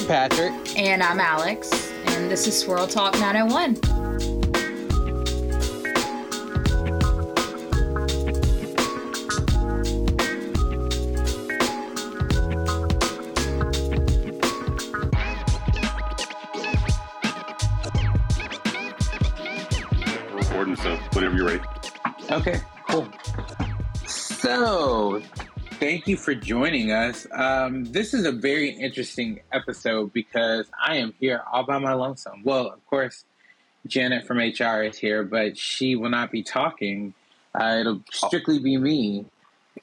I'm 0.00 0.06
Patrick. 0.06 0.78
And 0.78 1.02
I'm 1.02 1.20
Alex. 1.20 1.70
And 2.06 2.30
this 2.30 2.46
is 2.46 2.58
Swirl 2.58 2.86
Talk 2.86 3.12
901. 3.20 3.99
Thank 25.90 26.06
you 26.06 26.16
for 26.16 26.36
joining 26.36 26.92
us. 26.92 27.26
Um, 27.32 27.84
this 27.86 28.14
is 28.14 28.24
a 28.24 28.30
very 28.30 28.70
interesting 28.70 29.40
episode 29.50 30.12
because 30.12 30.70
I 30.86 30.98
am 30.98 31.14
here 31.18 31.42
all 31.52 31.64
by 31.64 31.78
my 31.78 31.94
lonesome. 31.94 32.44
Well, 32.44 32.68
of 32.68 32.86
course, 32.86 33.24
Janet 33.88 34.24
from 34.24 34.38
HR 34.38 34.84
is 34.84 34.96
here, 34.96 35.24
but 35.24 35.58
she 35.58 35.96
will 35.96 36.10
not 36.10 36.30
be 36.30 36.44
talking. 36.44 37.12
Uh, 37.60 37.78
it'll 37.80 38.02
strictly 38.12 38.60
be 38.60 38.76
me. 38.76 39.26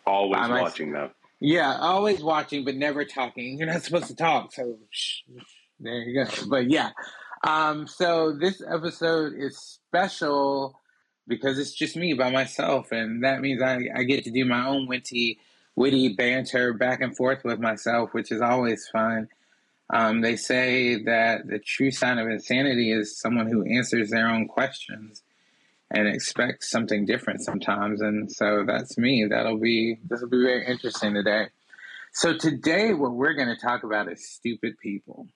Always 0.06 0.48
watching, 0.48 0.94
though. 0.94 1.12
Yeah, 1.42 1.76
always 1.78 2.24
watching, 2.24 2.64
but 2.64 2.78
never 2.78 3.04
talking. 3.04 3.58
You're 3.58 3.68
not 3.68 3.84
supposed 3.84 4.08
to 4.08 4.16
talk, 4.16 4.54
so 4.54 4.78
shh, 4.90 5.24
there 5.82 6.04
you 6.04 6.24
go. 6.24 6.32
But 6.48 6.70
yeah, 6.70 6.92
um, 7.46 7.86
so 7.86 8.32
this 8.32 8.62
episode 8.66 9.34
is 9.38 9.58
special 9.58 10.80
because 11.28 11.60
it's 11.60 11.74
just 11.74 11.98
me 11.98 12.14
by 12.14 12.32
myself, 12.32 12.94
and 12.94 13.26
that 13.26 13.42
means 13.42 13.62
I, 13.62 13.82
I 13.94 14.04
get 14.04 14.24
to 14.24 14.32
do 14.32 14.46
my 14.46 14.66
own 14.66 14.88
witty, 14.88 15.40
witty 15.78 16.10
banter 16.10 16.74
back 16.74 17.02
and 17.02 17.16
forth 17.16 17.44
with 17.46 17.60
myself, 17.60 18.14
which 18.14 18.32
is 18.32 18.42
always 18.42 18.88
fun. 18.88 19.30
Um, 19.92 20.22
they 20.22 20.36
say 20.36 21.04
that 21.04 21.48
the 21.48 21.60
true 21.60 21.92
sign 21.92 22.18
of 22.18 22.28
insanity 22.28 22.92
is 22.92 23.18
someone 23.18 23.48
who 23.48 23.64
answers 23.64 24.10
their 24.10 24.28
own 24.28 24.48
questions 24.48 25.22
and 25.92 26.08
expects 26.08 26.70
something 26.70 27.06
different 27.06 27.42
sometimes. 27.42 28.02
And 28.02 28.30
so 28.30 28.66
that's 28.66 28.98
me. 28.98 29.28
That'll 29.30 29.60
be 29.60 30.00
this 30.10 30.20
will 30.20 30.30
be 30.30 30.42
very 30.42 30.66
interesting 30.66 31.14
today. 31.14 31.46
So 32.12 32.36
today, 32.36 32.94
what 32.94 33.12
we're 33.12 33.36
going 33.36 33.56
to 33.56 33.62
talk 33.62 33.84
about 33.84 34.12
is 34.12 34.28
stupid 34.28 34.80
people. 34.80 35.28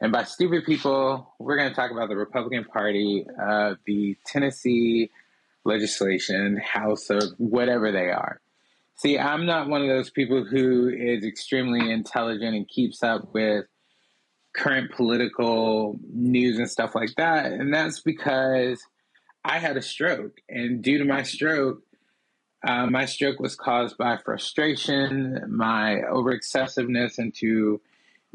And 0.00 0.12
by 0.12 0.22
stupid 0.22 0.64
people, 0.64 1.34
we're 1.40 1.56
going 1.56 1.70
to 1.70 1.74
talk 1.74 1.90
about 1.90 2.08
the 2.08 2.16
Republican 2.16 2.64
Party, 2.64 3.26
uh, 3.42 3.74
the 3.84 4.16
Tennessee 4.24 5.10
legislation, 5.64 6.58
House 6.58 7.10
of 7.10 7.22
whatever 7.38 7.90
they 7.90 8.10
are. 8.10 8.40
See, 8.96 9.18
I'm 9.18 9.44
not 9.46 9.68
one 9.68 9.82
of 9.82 9.88
those 9.88 10.10
people 10.10 10.44
who 10.44 10.88
is 10.88 11.24
extremely 11.24 11.90
intelligent 11.90 12.54
and 12.54 12.68
keeps 12.68 13.02
up 13.02 13.34
with 13.34 13.66
current 14.54 14.92
political 14.92 15.98
news 16.12 16.58
and 16.58 16.70
stuff 16.70 16.94
like 16.94 17.14
that. 17.16 17.52
And 17.52 17.74
that's 17.74 18.00
because 18.00 18.80
I 19.44 19.58
had 19.58 19.76
a 19.76 19.82
stroke. 19.82 20.40
And 20.48 20.82
due 20.82 20.98
to 20.98 21.04
my 21.04 21.24
stroke, 21.24 21.82
uh, 22.66 22.86
my 22.86 23.04
stroke 23.04 23.40
was 23.40 23.56
caused 23.56 23.98
by 23.98 24.16
frustration, 24.16 25.44
my 25.48 26.02
over 26.02 26.30
excessiveness 26.30 27.18
into 27.18 27.80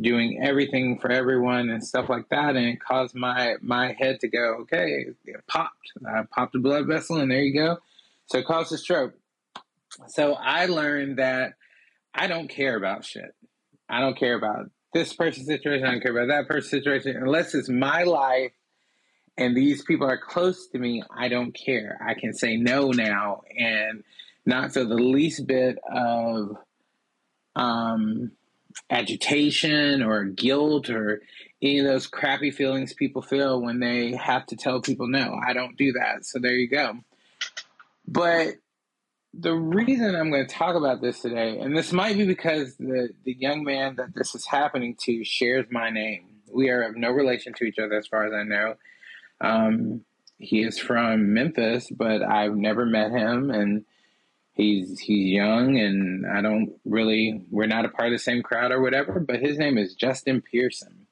doing 0.02 0.40
everything 0.42 1.00
for 1.00 1.12
everyone 1.12 1.70
and 1.70 1.84
stuff 1.84 2.10
like 2.10 2.30
that, 2.30 2.56
and 2.56 2.66
it 2.66 2.80
caused 2.80 3.16
my 3.16 3.56
my 3.62 3.96
head 4.00 4.20
to 4.22 4.28
go, 4.28 4.58
okay, 4.62 5.08
it 5.26 5.48
popped. 5.48 5.92
I 6.08 6.24
popped 6.30 6.56
a 6.56 6.60
blood 6.60 6.88
vessel, 6.88 7.18
and 7.18 7.32
there 7.32 7.42
you 7.42 7.54
go. 7.54 7.78
So 8.28 8.38
it 8.38 8.46
caused 8.46 8.72
a 8.72 8.78
stroke. 8.78 9.16
So 10.08 10.34
I 10.34 10.66
learned 10.68 11.18
that 11.18 11.54
I 12.14 12.28
don't 12.28 12.48
care 12.48 12.76
about 12.76 13.06
shit. 13.06 13.34
I 13.90 14.02
don't 14.02 14.18
care 14.18 14.36
about 14.36 14.70
this 14.94 15.14
person's 15.14 15.48
situation. 15.48 15.86
I 15.86 15.92
don't 15.92 16.02
care 16.02 16.16
about 16.16 16.28
that 16.28 16.48
person's 16.48 16.72
situation 16.72 17.16
unless 17.18 17.54
it's 17.56 17.70
my 17.70 18.04
life 18.04 18.52
and 19.38 19.56
these 19.56 19.84
people 19.84 20.06
are 20.08 20.18
close 20.18 20.68
to 20.68 20.80
me. 20.80 21.02
I 21.16 21.30
don't 21.30 21.54
care. 21.54 21.98
I 22.06 22.14
can 22.14 22.34
say 22.34 22.58
no 22.58 22.92
now 22.92 23.42
and 23.58 24.04
not 24.46 24.74
feel 24.74 24.88
the 24.88 24.96
least 24.96 25.48
bit 25.48 25.80
of 25.90 26.58
um 27.56 28.32
agitation 28.90 30.04
or 30.04 30.26
guilt 30.26 30.90
or 30.90 31.22
any 31.62 31.80
of 31.80 31.86
those 31.86 32.08
crappy 32.08 32.52
feelings 32.52 32.94
people 32.94 33.22
feel 33.22 33.62
when 33.62 33.80
they 33.80 34.12
have 34.12 34.46
to 34.48 34.56
tell 34.56 34.82
people 34.82 35.08
no. 35.08 35.38
I 35.46 35.54
don't 35.54 35.78
do 35.78 35.94
that. 35.94 36.26
So 36.26 36.40
there 36.40 36.54
you 36.54 36.70
go. 36.70 36.94
But 38.08 38.56
the 39.34 39.54
reason 39.54 40.16
I'm 40.16 40.32
going 40.32 40.48
to 40.48 40.54
talk 40.54 40.76
about 40.76 41.02
this 41.02 41.22
today, 41.22 41.60
and 41.60 41.78
this 41.78 41.94
might 41.94 42.18
be 42.18 42.26
because 42.26 42.76
the, 42.76 43.10
the 43.24 43.34
young 43.34 43.64
man 43.64 43.96
that 43.96 44.16
this 44.16 44.36
is 44.36 44.46
happening 44.46 44.96
to 45.02 45.24
shares 45.24 45.66
my 45.70 45.90
name. 45.90 46.26
We 46.52 46.70
are 46.70 46.82
of 46.84 46.96
no 46.96 47.12
relation 47.12 47.54
to 47.54 47.64
each 47.64 47.78
other 47.78 47.96
as 47.96 48.08
far 48.08 48.26
as 48.26 48.34
I 48.34 48.44
know. 48.44 48.76
Um, 49.42 50.04
he 50.40 50.64
is 50.64 50.80
from 50.80 51.34
Memphis, 51.34 51.90
but 51.92 52.24
I've 52.24 52.56
never 52.56 52.86
met 52.86 53.12
him. 53.12 53.52
And 53.52 53.86
he's 54.54 55.00
he's 55.00 55.32
young 55.32 55.78
and 55.78 56.26
I 56.26 56.42
don't 56.42 56.74
really 56.84 57.46
we're 57.50 57.66
not 57.66 57.86
a 57.86 57.90
part 57.90 58.08
of 58.08 58.14
the 58.14 58.20
same 58.20 58.44
crowd 58.44 58.72
or 58.72 58.82
whatever, 58.82 59.20
but 59.20 59.40
his 59.40 59.58
name 59.58 59.78
is 59.78 59.94
Justin 59.94 60.42
Pearson. 60.42 61.06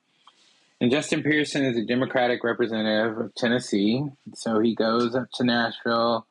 And 0.80 0.92
Justin 0.92 1.24
Pearson 1.24 1.64
is 1.64 1.78
a 1.78 1.86
Democratic 1.86 2.44
representative 2.44 3.18
of 3.18 3.36
Tennessee. 3.36 4.06
So 4.36 4.60
he 4.60 4.76
goes 4.76 5.16
up 5.16 5.30
to 5.36 5.44
Nashville. 5.44 6.28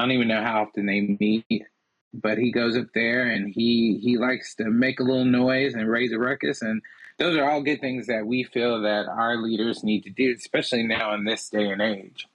I 0.00 0.04
don't 0.04 0.12
even 0.12 0.28
know 0.28 0.42
how 0.42 0.62
often 0.62 0.86
they 0.86 1.00
meet, 1.00 1.66
but 2.14 2.38
he 2.38 2.50
goes 2.52 2.76
up 2.76 2.86
there 2.94 3.28
and 3.28 3.52
he 3.52 3.98
he 4.02 4.16
likes 4.16 4.54
to 4.56 4.64
make 4.64 4.98
a 4.98 5.02
little 5.02 5.24
noise 5.24 5.74
and 5.74 5.88
raise 5.88 6.12
a 6.12 6.18
ruckus 6.18 6.62
and 6.62 6.82
those 7.20 7.36
are 7.36 7.48
all 7.48 7.60
good 7.60 7.82
things 7.82 8.06
that 8.06 8.26
we 8.26 8.44
feel 8.44 8.80
that 8.80 9.06
our 9.06 9.36
leaders 9.36 9.84
need 9.84 10.04
to 10.04 10.10
do, 10.10 10.34
especially 10.34 10.84
now 10.84 11.12
in 11.12 11.24
this 11.24 11.50
day 11.50 11.68
and 11.68 11.82
age. 11.82 12.26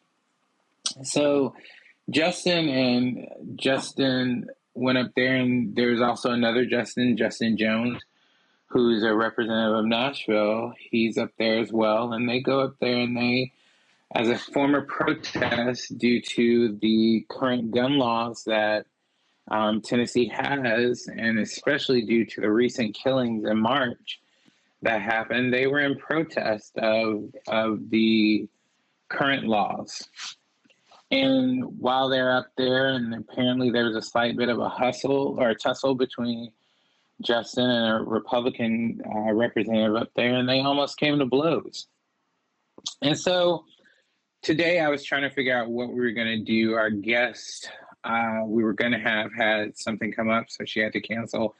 So 1.02 1.56
Justin 2.08 2.70
and 2.70 3.28
Justin 3.56 4.48
went 4.76 5.00
up 5.00 5.12
there, 5.16 5.38
and 5.38 5.76
there's 5.76 6.02
also 6.02 6.30
another 6.30 6.66
Justin, 6.66 7.18
Justin 7.18 7.58
Jones, 7.58 8.04
who's 8.68 9.02
a 9.02 9.16
representative 9.16 9.80
of 9.80 9.86
Nashville. 9.86 10.76
He's 10.78 11.18
up 11.18 11.32
there 11.40 11.60
as 11.60 11.72
well, 11.72 12.14
and 12.14 12.30
they 12.30 12.40
go 12.40 12.60
up 12.60 12.76
there 12.80 12.98
and 12.98 13.18
they, 13.18 13.54
as 14.14 14.30
a 14.30 14.38
form 14.38 14.76
of 14.76 14.88
protest 14.88 15.98
due 15.98 16.22
to 16.22 16.78
the 16.82 17.26
current 17.30 17.72
gun 17.72 17.98
laws 17.98 18.44
that 18.46 18.86
um, 19.50 19.82
Tennessee 19.82 20.28
has, 20.28 21.08
and 21.08 21.40
especially 21.40 22.02
due 22.02 22.26
to 22.26 22.42
the 22.42 22.52
recent 22.52 22.96
killings 22.96 23.46
in 23.46 23.60
March 23.60 24.20
that 24.82 25.02
happened, 25.02 25.54
they 25.54 25.68
were 25.68 25.80
in 25.80 25.98
protest 25.98 26.78
of 26.78 27.26
of 27.48 27.90
the 27.90 28.48
current 29.10 29.46
laws. 29.46 30.08
And 31.12 31.64
while 31.80 32.10
they're 32.10 32.36
up 32.36 32.48
there, 32.58 32.90
and 32.90 33.14
apparently 33.14 33.70
there 33.70 33.86
was 33.86 33.96
a 33.96 34.02
slight 34.02 34.36
bit 34.36 34.50
of 34.50 34.60
a 34.60 34.70
hustle 34.70 35.36
or 35.40 35.50
a 35.50 35.56
tussle 35.56 35.96
between 35.96 36.52
Justin 37.22 37.70
and 37.70 37.98
a 37.98 38.04
Republican 38.04 39.02
uh, 39.06 39.32
representative 39.32 39.96
up 39.96 40.10
there, 40.16 40.36
and 40.36 40.50
they 40.50 40.62
almost 40.62 40.98
came 40.98 41.20
to 41.20 41.26
blows. 41.26 41.88
And 43.02 43.18
so 43.18 43.66
today 44.46 44.80
I 44.80 44.90
was 44.90 45.04
trying 45.04 45.24
to 45.24 45.32
figure 45.32 45.58
out 45.58 45.72
what 45.72 45.90
we 45.90 46.00
were 46.00 46.12
going 46.12 46.28
to 46.28 46.38
do. 46.38 46.76
Our 46.76 46.92
guest, 46.92 47.72
uh, 48.04 48.42
we 48.46 48.64
were 48.64 48.74
going 48.74 48.92
to 48.92 49.00
have 49.00 49.34
had 49.34 49.76
something 49.76 50.12
come 50.12 50.30
up, 50.30 50.46
so 50.50 50.64
she 50.66 50.82
had 50.82 50.94
to 50.94 51.02
cancel. 51.02 51.56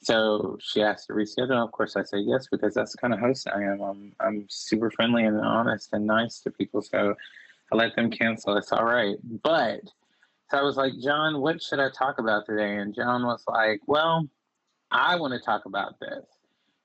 So 0.00 0.56
she 0.58 0.82
asked 0.82 1.08
to 1.08 1.12
reschedule. 1.12 1.62
Of 1.62 1.72
course, 1.72 1.94
I 1.94 2.04
said 2.04 2.20
yes 2.24 2.48
because 2.50 2.72
that's 2.72 2.92
the 2.92 2.98
kind 2.98 3.12
of 3.12 3.20
host 3.20 3.46
I 3.54 3.62
am. 3.62 3.82
I'm, 3.82 4.12
I'm 4.18 4.46
super 4.48 4.90
friendly 4.90 5.24
and 5.24 5.38
honest 5.40 5.90
and 5.92 6.06
nice 6.06 6.40
to 6.40 6.50
people. 6.50 6.80
So 6.80 7.14
I 7.70 7.76
let 7.76 7.94
them 7.96 8.10
cancel. 8.10 8.56
It's 8.56 8.72
all 8.72 8.86
right. 8.86 9.16
But 9.42 9.82
so 10.50 10.56
I 10.56 10.62
was 10.62 10.76
like, 10.76 10.94
John, 11.04 11.38
what 11.38 11.62
should 11.62 11.80
I 11.80 11.90
talk 11.90 12.18
about 12.18 12.46
today? 12.46 12.76
And 12.76 12.94
John 12.94 13.24
was 13.24 13.44
like, 13.46 13.80
Well, 13.86 14.26
I 14.90 15.16
want 15.16 15.34
to 15.34 15.44
talk 15.44 15.66
about 15.66 16.00
this. 16.00 16.24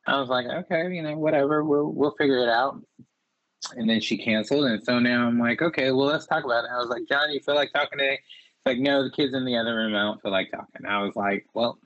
I 0.06 0.20
was 0.20 0.30
like, 0.30 0.46
okay, 0.46 0.94
you 0.94 1.04
know, 1.04 1.18
whatever, 1.18 1.66
we'll 1.66 1.92
we'll 1.92 2.16
figure 2.18 2.38
it 2.38 2.50
out. 2.50 2.82
And 3.76 3.90
then 3.90 4.00
she 4.00 4.18
canceled, 4.18 4.66
and 4.66 4.84
so 4.84 5.00
now 5.00 5.28
I'm 5.28 5.40
like, 5.40 5.62
okay, 5.62 5.92
well, 5.92 6.08
let's 6.08 6.28
talk 6.28 6.44
about 6.44 6.64
it. 6.66 6.70
I 6.72 6.78
was 6.78 6.90
like, 6.90 7.08
John, 7.10 7.32
you 7.32 7.40
feel 7.40 7.56
like 7.56 7.74
talking 7.74 7.98
today? 7.98 8.14
It's 8.14 8.66
like, 8.66 8.78
no, 8.78 9.04
the 9.04 9.10
kids 9.10 9.34
in 9.34 9.46
the 9.46 9.58
other 9.58 9.76
room. 9.76 9.96
I 9.96 10.04
don't 10.04 10.22
feel 10.22 10.32
like 10.32 10.52
talking. 10.52 10.86
I 10.86 11.02
was 11.02 11.16
like, 11.16 11.46
well, 11.54 11.80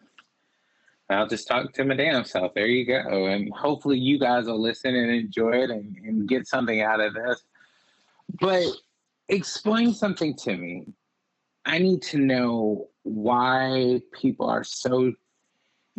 I'll 1.10 1.28
just 1.28 1.48
talk 1.48 1.74
to 1.74 1.86
my 1.86 1.96
damn 1.96 2.24
self. 2.24 2.54
There 2.54 2.68
you 2.68 2.86
go. 2.86 3.26
And 3.28 3.52
hopefully, 3.54 3.98
you 3.98 4.20
guys 4.20 4.46
will 4.46 4.62
listen 4.62 4.96
and 4.96 5.12
enjoy 5.12 5.64
it 5.64 5.70
and, 5.70 5.96
and 6.06 6.28
get 6.28 6.48
something 6.48 6.82
out 6.82 7.00
of 7.00 7.14
this. 7.14 7.44
But 8.40 8.64
explain 9.28 9.94
something 9.94 10.36
to 10.38 10.56
me. 10.56 10.88
I 11.66 11.80
need 11.80 12.02
to 12.04 12.18
know 12.18 12.88
why 13.04 14.02
people 14.14 14.50
are 14.50 14.64
so 14.64 15.14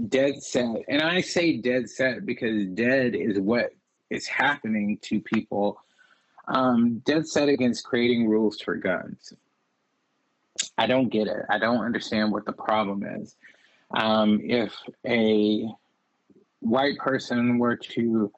dead 0.08 0.42
set. 0.42 0.76
And 0.88 1.02
I 1.02 1.20
say 1.20 1.58
dead 1.58 1.88
set 1.88 2.24
because 2.24 2.66
dead 2.74 3.14
is 3.14 3.38
what 3.38 3.70
is 4.12 4.26
happening 4.26 4.98
to 5.02 5.20
people. 5.20 5.80
Um, 6.48 6.98
dead 7.04 7.26
set 7.26 7.48
against 7.48 7.84
creating 7.84 8.28
rules 8.28 8.60
for 8.60 8.74
guns. 8.76 9.32
I 10.76 10.86
don't 10.86 11.08
get 11.08 11.28
it. 11.28 11.44
I 11.48 11.58
don't 11.58 11.84
understand 11.84 12.32
what 12.32 12.44
the 12.44 12.52
problem 12.52 13.04
is. 13.04 13.36
Um, 13.90 14.40
if 14.42 14.74
a 15.06 15.68
white 16.60 16.98
person 16.98 17.58
were 17.58 17.76
to 17.76 18.32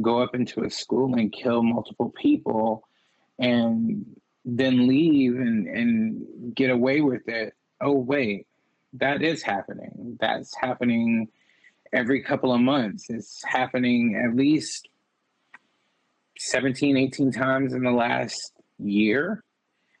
go 0.00 0.20
up 0.20 0.34
into 0.34 0.64
a 0.64 0.70
school 0.70 1.14
and 1.14 1.32
kill 1.32 1.62
multiple 1.62 2.10
people 2.10 2.86
and 3.38 4.04
then 4.44 4.86
leave 4.86 5.34
and, 5.36 5.66
and 5.66 6.54
get 6.54 6.70
away 6.70 7.00
with 7.00 7.28
it. 7.28 7.54
Oh, 7.80 7.96
wait, 7.96 8.46
that 8.94 9.22
is 9.22 9.42
happening. 9.42 10.16
That's 10.20 10.54
happening 10.56 11.28
every 11.92 12.22
couple 12.22 12.52
of 12.52 12.60
months. 12.60 13.06
It's 13.08 13.42
happening 13.44 14.16
at 14.16 14.36
least 14.36 14.88
17, 16.38 16.96
18 16.96 17.32
times 17.32 17.74
in 17.74 17.82
the 17.82 17.90
last 17.90 18.52
year. 18.78 19.42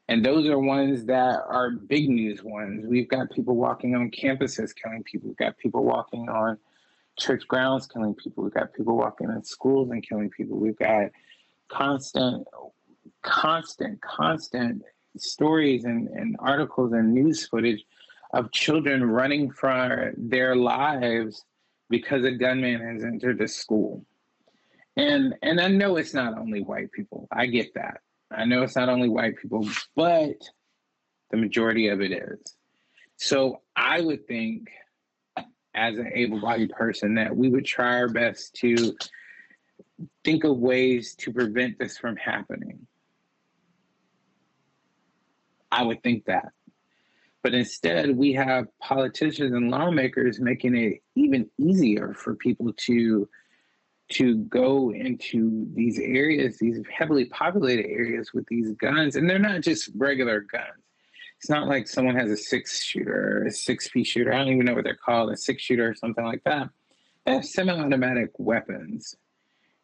And 0.08 0.24
those 0.24 0.46
are 0.46 0.58
ones 0.58 1.04
that 1.06 1.40
are 1.48 1.70
big 1.70 2.08
news 2.08 2.42
ones. 2.42 2.86
We've 2.86 3.08
got 3.08 3.30
people 3.30 3.56
walking 3.56 3.94
on 3.94 4.10
campuses 4.10 4.74
killing 4.74 5.02
people. 5.02 5.28
We've 5.28 5.36
got 5.36 5.58
people 5.58 5.84
walking 5.84 6.28
on 6.30 6.58
church 7.18 7.46
grounds 7.46 7.86
killing 7.86 8.14
people. 8.14 8.44
We've 8.44 8.54
got 8.54 8.72
people 8.72 8.96
walking 8.96 9.28
in 9.28 9.44
schools 9.44 9.90
and 9.90 10.06
killing 10.06 10.30
people. 10.30 10.56
We've 10.56 10.78
got 10.78 11.10
constant, 11.68 12.46
constant, 13.22 14.00
constant 14.00 14.82
stories 15.18 15.84
and, 15.84 16.08
and 16.08 16.36
articles 16.38 16.92
and 16.92 17.12
news 17.12 17.46
footage 17.46 17.84
of 18.32 18.52
children 18.52 19.04
running 19.04 19.50
for 19.50 20.12
their 20.16 20.54
lives 20.54 21.44
because 21.90 22.24
a 22.24 22.30
gunman 22.30 22.80
has 22.80 23.04
entered 23.04 23.40
a 23.40 23.48
school. 23.48 24.04
And 24.98 25.36
and 25.42 25.60
I 25.60 25.68
know 25.68 25.96
it's 25.96 26.12
not 26.12 26.36
only 26.36 26.60
white 26.60 26.90
people. 26.90 27.28
I 27.30 27.46
get 27.46 27.72
that. 27.74 28.00
I 28.32 28.44
know 28.44 28.62
it's 28.62 28.76
not 28.76 28.88
only 28.88 29.08
white 29.08 29.36
people, 29.40 29.66
but 29.94 30.36
the 31.30 31.36
majority 31.36 31.88
of 31.88 32.02
it 32.02 32.12
is. 32.12 32.56
So 33.16 33.62
I 33.76 34.00
would 34.00 34.26
think 34.26 34.68
as 35.74 35.96
an 35.96 36.10
able-bodied 36.12 36.70
person 36.70 37.14
that 37.14 37.34
we 37.34 37.48
would 37.48 37.64
try 37.64 37.96
our 37.96 38.08
best 38.08 38.54
to 38.54 38.96
think 40.24 40.42
of 40.44 40.58
ways 40.58 41.14
to 41.16 41.32
prevent 41.32 41.78
this 41.78 41.96
from 41.96 42.16
happening. 42.16 42.86
I 45.70 45.84
would 45.84 46.02
think 46.02 46.24
that. 46.24 46.48
But 47.42 47.54
instead, 47.54 48.16
we 48.16 48.32
have 48.32 48.66
politicians 48.80 49.54
and 49.54 49.70
lawmakers 49.70 50.40
making 50.40 50.76
it 50.76 51.02
even 51.14 51.48
easier 51.56 52.14
for 52.14 52.34
people 52.34 52.72
to 52.86 53.28
to 54.10 54.36
go 54.44 54.92
into 54.92 55.68
these 55.74 55.98
areas, 55.98 56.58
these 56.58 56.80
heavily 56.90 57.26
populated 57.26 57.86
areas 57.86 58.32
with 58.32 58.46
these 58.46 58.72
guns, 58.72 59.16
and 59.16 59.28
they're 59.28 59.38
not 59.38 59.60
just 59.60 59.90
regular 59.96 60.40
guns. 60.40 60.82
It's 61.38 61.50
not 61.50 61.68
like 61.68 61.86
someone 61.86 62.16
has 62.16 62.30
a 62.30 62.36
six 62.36 62.82
shooter, 62.82 63.44
a 63.46 63.50
six 63.50 63.88
piece 63.88 64.08
shooter. 64.08 64.32
I 64.32 64.38
don't 64.38 64.48
even 64.48 64.64
know 64.64 64.74
what 64.74 64.84
they're 64.84 64.96
called, 64.96 65.30
a 65.30 65.36
six 65.36 65.62
shooter 65.62 65.88
or 65.88 65.94
something 65.94 66.24
like 66.24 66.42
that. 66.44 66.68
They 67.24 67.34
have 67.34 67.44
semi-automatic 67.44 68.30
weapons, 68.38 69.14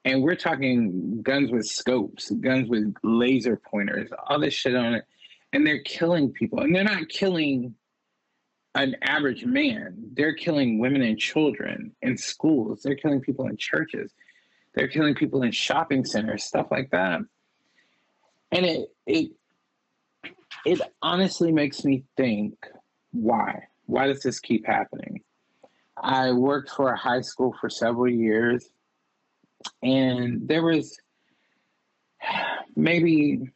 and 0.04 0.22
we're 0.22 0.34
talking 0.34 1.22
guns 1.22 1.50
with 1.50 1.66
scopes, 1.66 2.30
guns 2.30 2.68
with 2.68 2.94
laser 3.02 3.56
pointers, 3.56 4.10
all 4.26 4.40
this 4.40 4.54
shit 4.54 4.74
on 4.74 4.94
it 4.94 5.04
and 5.54 5.64
they're 5.64 5.82
killing 5.82 6.30
people 6.30 6.60
and 6.60 6.74
they're 6.74 6.84
not 6.84 7.08
killing 7.08 7.74
an 8.74 8.96
average 9.02 9.44
man 9.44 9.94
they're 10.14 10.34
killing 10.34 10.78
women 10.78 11.02
and 11.02 11.18
children 11.18 11.94
in 12.02 12.16
schools. 12.16 12.82
They're 12.82 12.96
killing 12.96 13.20
people 13.20 13.46
in 13.46 13.56
churches. 13.56 14.12
They're 14.74 14.88
killing 14.88 15.14
people 15.14 15.42
in 15.42 15.52
shopping 15.52 16.04
centers 16.04 16.44
stuff 16.44 16.68
like 16.70 16.90
that. 16.90 17.20
And 18.52 18.66
it 18.66 18.88
it 19.06 19.30
it 20.66 20.80
honestly 21.02 21.52
makes 21.52 21.84
me 21.84 22.04
think 22.16 22.54
why 23.12 23.64
why 23.86 24.06
does 24.06 24.22
this 24.22 24.40
keep 24.40 24.66
happening? 24.66 25.20
I 25.96 26.32
worked 26.32 26.70
for 26.70 26.92
a 26.92 26.96
high 26.96 27.20
school 27.20 27.54
for 27.60 27.70
several 27.70 28.08
years 28.08 28.68
and 29.82 30.46
there 30.48 30.62
was 30.62 30.98
maybe 32.76 33.50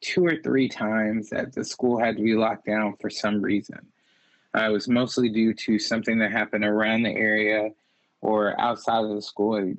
two 0.00 0.24
or 0.24 0.36
three 0.36 0.68
times 0.68 1.30
that 1.30 1.52
the 1.52 1.64
school 1.64 1.98
had 1.98 2.16
to 2.16 2.22
be 2.22 2.34
locked 2.34 2.66
down 2.66 2.94
for 3.00 3.10
some 3.10 3.42
reason. 3.42 3.78
Uh, 4.56 4.64
it 4.64 4.72
was 4.72 4.88
mostly 4.88 5.28
due 5.28 5.54
to 5.54 5.78
something 5.78 6.18
that 6.18 6.32
happened 6.32 6.64
around 6.64 7.02
the 7.02 7.10
area 7.10 7.70
or 8.20 8.60
outside 8.60 9.04
of 9.04 9.14
the 9.14 9.22
school. 9.22 9.56
It 9.56 9.76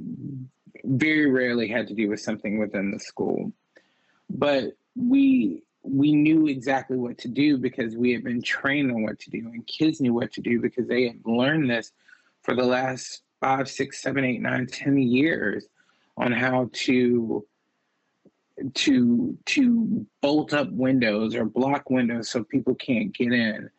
very 0.84 1.30
rarely 1.30 1.68
had 1.68 1.88
to 1.88 1.94
do 1.94 2.10
with 2.10 2.22
something 2.22 2.60
within 2.60 2.92
the 2.92 3.00
school. 3.00 3.52
But 4.30 4.74
we 4.96 5.64
we 5.84 6.14
knew 6.14 6.48
exactly 6.48 6.98
what 6.98 7.18
to 7.18 7.28
do 7.28 7.58
because 7.58 7.96
we 7.96 8.12
had 8.12 8.24
been 8.24 8.42
trained 8.42 8.92
on 8.92 9.04
what 9.04 9.20
to 9.20 9.30
do, 9.30 9.40
and 9.40 9.66
kids 9.66 10.00
knew 10.00 10.14
what 10.14 10.32
to 10.34 10.42
do 10.42 10.62
because 10.62 10.88
they 10.88 11.08
had 11.08 11.20
learned 11.26 11.70
this 11.70 11.92
for 12.44 12.56
the 12.56 12.64
last 12.64 13.24
five, 13.40 13.68
six, 13.68 14.02
seven, 14.02 14.24
eight, 14.24 14.42
nine, 14.42 14.68
ten 14.68 14.98
years 14.98 15.68
on 16.18 16.32
how 16.32 16.70
to 16.74 17.46
to 18.76 19.38
to 19.46 20.06
bolt 20.22 20.54
up 20.54 20.72
windows 20.72 21.36
or 21.36 21.46
block 21.46 21.90
windows 21.90 22.30
so 22.30 22.44
people 22.44 22.76
can't 22.76 23.14
get 23.14 23.34
in, 23.34 23.70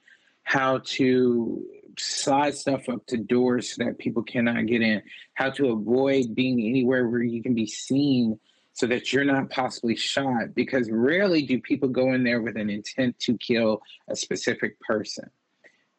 how 0.43 0.79
to 0.85 1.65
slide 1.99 2.55
stuff 2.55 2.89
up 2.89 3.05
to 3.07 3.17
doors 3.17 3.75
so 3.75 3.85
that 3.85 3.99
people 3.99 4.23
cannot 4.23 4.67
get 4.67 4.83
in, 4.83 5.03
how 5.35 5.51
to 5.51 5.69
avoid 5.69 6.35
being 6.35 6.61
anywhere 6.61 7.09
where 7.09 7.23
you 7.23 7.43
can 7.43 7.55
be 7.55 7.67
seen 7.67 8.39
so 8.73 8.87
that 8.87 9.13
you're 9.13 9.25
not 9.25 9.51
possibly 9.51 9.95
shot 9.95 10.55
because 10.55 10.91
rarely 10.91 11.43
do 11.43 11.61
people 11.61 11.89
go 11.89 12.13
in 12.13 12.25
there 12.25 12.41
with 12.41 12.57
an 12.57 12.71
intent 12.71 13.19
to 13.19 13.37
kill 13.37 13.83
a 14.09 14.17
specific 14.17 14.81
person. 14.81 15.29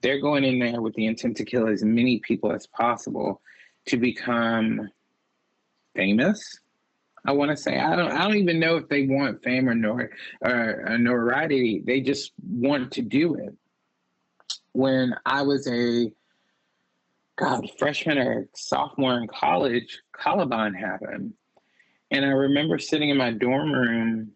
They're 0.01 0.19
going 0.19 0.43
in 0.43 0.59
there 0.59 0.81
with 0.81 0.95
the 0.95 1.05
intent 1.05 1.37
to 1.37 1.45
kill 1.45 1.67
as 1.67 1.83
many 1.83 2.19
people 2.19 2.51
as 2.51 2.67
possible 2.67 3.41
to 3.85 3.97
become 3.97 4.89
famous, 5.95 6.59
I 7.25 7.31
want 7.31 7.51
to 7.51 7.57
say 7.57 7.79
I 7.79 7.95
don't 7.95 8.11
I 8.11 8.23
don't 8.23 8.35
even 8.35 8.59
know 8.59 8.75
if 8.77 8.89
they 8.89 9.07
want 9.07 9.43
fame 9.43 9.69
or 9.69 9.75
nor 9.75 10.09
or 10.41 10.97
notoriety. 10.97 11.81
They 11.85 12.01
just 12.01 12.33
want 12.45 12.91
to 12.93 13.01
do 13.01 13.35
it. 13.35 13.55
When 14.73 15.15
I 15.25 15.43
was 15.43 15.67
a 15.67 16.11
God 17.35 17.69
freshman 17.77 18.17
or 18.17 18.47
sophomore 18.55 19.17
in 19.17 19.27
college, 19.27 20.01
Columbine 20.11 20.73
happened, 20.73 21.33
and 22.11 22.25
I 22.25 22.29
remember 22.29 22.77
sitting 22.77 23.09
in 23.09 23.17
my 23.17 23.31
dorm 23.31 23.71
room 23.71 24.31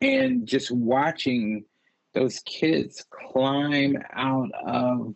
and 0.00 0.46
just 0.46 0.70
watching 0.70 1.64
those 2.12 2.40
kids 2.40 3.04
climb 3.10 3.96
out 4.12 4.50
of 4.66 5.14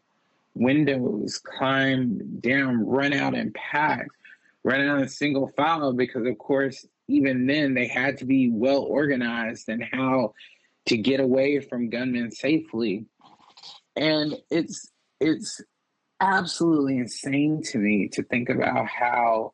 windows, 0.55 1.39
climb 1.39 2.41
down, 2.41 2.87
run 2.87 3.13
out 3.13 3.35
in 3.35 3.53
packs 3.53 4.15
run 4.63 4.81
out 4.87 5.01
in 5.01 5.09
single 5.09 5.49
file 5.49 5.93
because 5.93 6.27
of 6.27 6.39
course 6.39 6.87
even 7.09 7.47
then 7.47 7.75
they 7.75 7.87
had 7.87 8.19
to 8.19 8.25
be 8.25 8.51
well 8.51 8.83
organized 8.83 9.69
and 9.69 9.83
how 9.93 10.33
to 10.87 10.97
get 10.97 11.21
away 11.21 11.61
from 11.61 11.91
gunmen 11.91 12.31
safely 12.31 13.05
and 13.97 14.35
it's 14.51 14.91
it's 15.21 15.61
absolutely 16.21 16.99
insane 16.99 17.63
to 17.63 17.79
me 17.79 18.09
to 18.09 18.23
think 18.23 18.49
about 18.49 18.87
how 18.87 19.53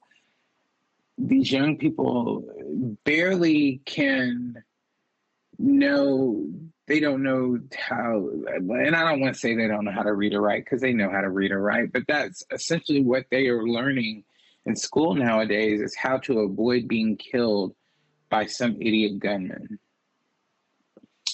these 1.19 1.51
young 1.51 1.77
people 1.77 2.45
barely 3.05 3.81
can 3.85 4.63
know 5.59 6.47
they 6.87 7.01
don't 7.01 7.23
know 7.23 7.59
how 7.77 8.29
and 8.49 8.95
i 8.95 9.09
don't 9.09 9.21
want 9.21 9.35
to 9.35 9.41
say 9.41 9.55
they 9.55 9.69
don't 9.69 9.85
know 9.85 9.93
how 9.93 10.03
to 10.03 10.13
read 10.13 10.35
or 10.35 10.41
write 10.41 10.65
because 10.65 10.81
they 10.81 10.93
know 10.93 11.11
how 11.11 11.21
to 11.21 11.31
read 11.31 11.51
or 11.51 11.61
write 11.61 11.93
but 11.93 12.03
that's 12.07 12.45
essentially 12.53 13.01
what 13.01 13.25
they 13.31 13.47
are 13.49 13.67
learning 13.67 14.23
in 14.67 14.75
school 14.77 15.15
nowadays 15.15 15.81
is 15.81 15.95
how 15.97 16.19
to 16.19 16.41
avoid 16.41 16.89
being 16.89 17.17
killed 17.17 17.75
by 18.29 18.47
some 18.47 18.77
idiot 18.81 19.19
gunman. 19.21 19.79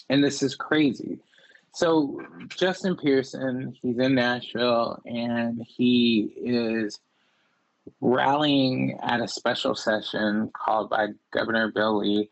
And 0.09 0.23
this 0.23 0.43
is 0.43 0.55
crazy. 0.55 1.19
So, 1.75 2.21
Justin 2.49 2.97
Pearson, 2.97 3.75
he's 3.81 3.99
in 3.99 4.15
Nashville 4.15 5.01
and 5.07 5.65
he 5.67 6.33
is 6.37 7.01
rallying 8.01 8.99
at 9.03 9.21
a 9.21 9.29
special 9.29 9.75
session 9.75 10.51
called 10.55 10.91
by 10.91 11.09
Governor 11.33 11.73
Bill 11.73 11.99
Lee. 11.99 12.29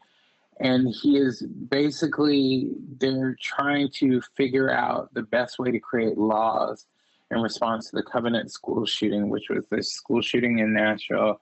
And 0.61 0.95
he 0.95 1.17
is 1.17 1.43
basically, 1.43 2.71
they're 2.99 3.35
trying 3.41 3.89
to 3.95 4.21
figure 4.37 4.71
out 4.71 5.13
the 5.15 5.23
best 5.23 5.59
way 5.59 5.71
to 5.71 5.81
create 5.81 6.19
laws 6.19 6.87
in 7.31 7.41
response 7.41 7.89
to 7.89 7.97
the 7.97 8.03
Covenant 8.03 8.53
school 8.53 8.85
shooting, 8.85 9.31
which 9.31 9.49
was 9.49 9.65
the 9.71 9.83
school 9.83 10.21
shooting 10.21 10.59
in 10.59 10.75
Nashville 10.75 11.41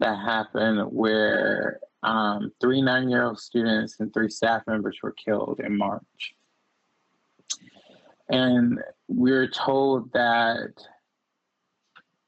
that 0.00 0.16
happened 0.16 0.90
where 0.92 1.78
um, 2.02 2.52
three 2.60 2.82
nine 2.82 3.08
year 3.08 3.24
old 3.24 3.38
students 3.38 4.00
and 4.00 4.12
three 4.12 4.28
staff 4.28 4.62
members 4.66 4.98
were 5.02 5.12
killed 5.12 5.60
in 5.60 5.76
March. 5.76 6.34
And 8.28 8.78
we 9.08 9.32
are 9.32 9.48
told 9.48 10.12
that 10.12 10.72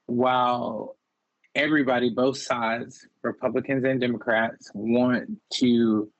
while 0.07 0.97
everybody, 1.53 2.09
both 2.09 2.37
sides, 2.37 3.07
Republicans 3.21 3.83
and 3.83 4.01
Democrats, 4.01 4.71
want 4.73 5.39
to 5.55 6.11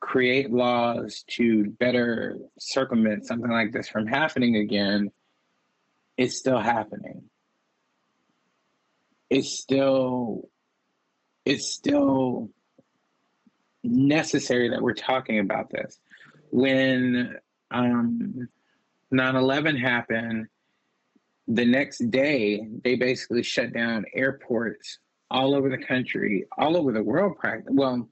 create 0.00 0.50
laws 0.50 1.24
to 1.28 1.70
better 1.70 2.36
circumvent 2.58 3.24
something 3.24 3.50
like 3.50 3.72
this 3.72 3.88
from 3.88 4.06
happening 4.06 4.56
again, 4.56 5.10
it's 6.16 6.36
still 6.36 6.58
happening. 6.58 7.22
It's 9.30 9.58
still 9.58 10.48
it's 11.44 11.72
still 11.72 12.50
necessary 13.82 14.70
that 14.70 14.82
we're 14.82 14.94
talking 14.94 15.38
about 15.38 15.70
this. 15.70 15.98
When 16.50 17.36
um, 17.70 18.48
9/11 19.12 19.78
happened, 19.78 20.46
the 21.48 21.64
next 21.64 22.10
day 22.10 22.66
they 22.82 22.94
basically 22.94 23.42
shut 23.42 23.72
down 23.72 24.04
airports 24.14 24.98
all 25.30 25.54
over 25.54 25.68
the 25.68 25.78
country, 25.78 26.46
all 26.56 26.76
over 26.76 26.92
the 26.92 27.02
world. 27.02 27.36
Well, 27.68 28.08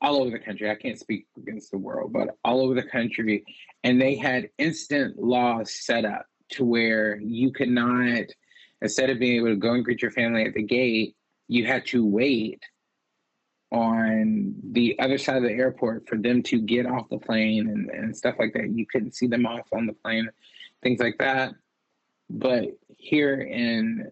all 0.00 0.16
over 0.20 0.30
the 0.30 0.38
country. 0.38 0.70
I 0.70 0.74
can't 0.74 0.98
speak 0.98 1.26
against 1.36 1.70
the 1.70 1.78
world, 1.78 2.12
but 2.12 2.36
all 2.44 2.60
over 2.60 2.74
the 2.74 2.82
country, 2.82 3.44
and 3.82 4.00
they 4.00 4.14
had 4.16 4.50
instant 4.58 5.18
laws 5.18 5.72
set 5.72 6.04
up 6.04 6.26
to 6.50 6.64
where 6.64 7.18
you 7.18 7.50
could 7.50 7.70
not, 7.70 8.24
instead 8.82 9.10
of 9.10 9.18
being 9.18 9.38
able 9.38 9.48
to 9.48 9.56
go 9.56 9.72
and 9.72 9.84
greet 9.84 10.02
your 10.02 10.10
family 10.10 10.44
at 10.44 10.54
the 10.54 10.62
gate, 10.62 11.16
you 11.48 11.66
had 11.66 11.86
to 11.86 12.04
wait 12.04 12.62
on 13.72 14.54
the 14.72 14.98
other 14.98 15.18
side 15.18 15.38
of 15.38 15.42
the 15.42 15.50
airport 15.50 16.08
for 16.08 16.16
them 16.16 16.42
to 16.44 16.60
get 16.60 16.86
off 16.86 17.08
the 17.08 17.18
plane 17.18 17.68
and, 17.68 17.90
and 17.90 18.16
stuff 18.16 18.36
like 18.38 18.52
that. 18.54 18.70
You 18.70 18.86
couldn't 18.86 19.14
see 19.14 19.26
them 19.26 19.46
off 19.46 19.66
on 19.72 19.86
the 19.86 19.92
plane, 19.92 20.28
things 20.82 21.00
like 21.00 21.18
that. 21.18 21.54
But 22.30 22.64
here 22.96 23.40
in, 23.40 24.10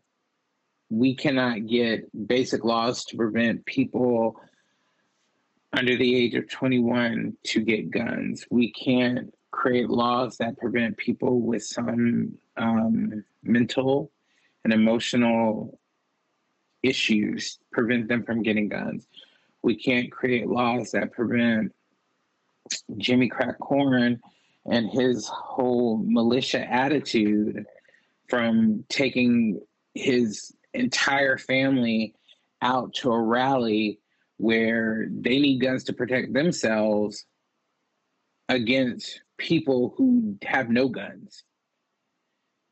we 0.91 1.15
cannot 1.15 1.67
get 1.67 2.09
basic 2.27 2.65
laws 2.65 3.05
to 3.07 3.17
prevent 3.17 3.65
people 3.65 4.41
under 5.73 5.97
the 5.97 6.17
age 6.17 6.35
of 6.35 6.49
21 6.49 7.37
to 7.45 7.61
get 7.61 7.91
guns. 7.91 8.47
We 8.51 8.73
can't 8.73 9.35
create 9.51 9.89
laws 9.89 10.37
that 10.39 10.59
prevent 10.59 10.97
people 10.97 11.41
with 11.41 11.65
some 11.65 12.35
um, 12.57 13.25
mental 13.43 14.11
and 14.65 14.73
emotional 14.73 15.79
issues, 16.83 17.59
prevent 17.73 18.09
them 18.09 18.25
from 18.25 18.43
getting 18.43 18.69
guns. 18.69 19.07
We 19.65 19.77
can't 19.77 20.13
create 20.13 20.47
laws 20.47 20.91
that 20.91 21.13
prevent 21.13 21.73
Jimmy 22.99 23.29
Crack 23.29 23.59
Corn 23.59 24.21
and 24.67 24.91
his 24.91 25.27
whole 25.27 26.05
militia 26.05 26.71
attitude 26.71 27.65
from 28.29 28.85
taking 28.91 29.63
his 29.95 30.55
entire 30.75 31.39
family 31.39 32.15
out 32.61 32.93
to 32.97 33.11
a 33.11 33.19
rally 33.19 34.01
where 34.37 35.07
they 35.11 35.39
need 35.39 35.63
guns 35.63 35.85
to 35.85 35.95
protect 35.95 36.35
themselves 36.35 37.25
against 38.51 39.23
people 39.39 39.95
who 39.97 40.37
have 40.43 40.69
no 40.69 40.89
guns. 40.89 41.43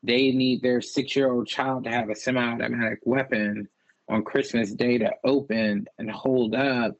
They 0.03 0.31
need 0.31 0.61
their 0.61 0.81
six 0.81 1.15
year 1.15 1.31
old 1.31 1.47
child 1.47 1.85
to 1.85 1.89
have 1.89 2.11
a 2.11 2.15
semi 2.15 2.39
automatic 2.39 2.99
weapon 3.03 3.67
on 4.09 4.23
Christmas 4.23 4.73
Day 4.73 4.97
to 4.97 5.11
open 5.23 5.87
and 5.97 6.11
hold 6.11 6.55
up 6.55 6.95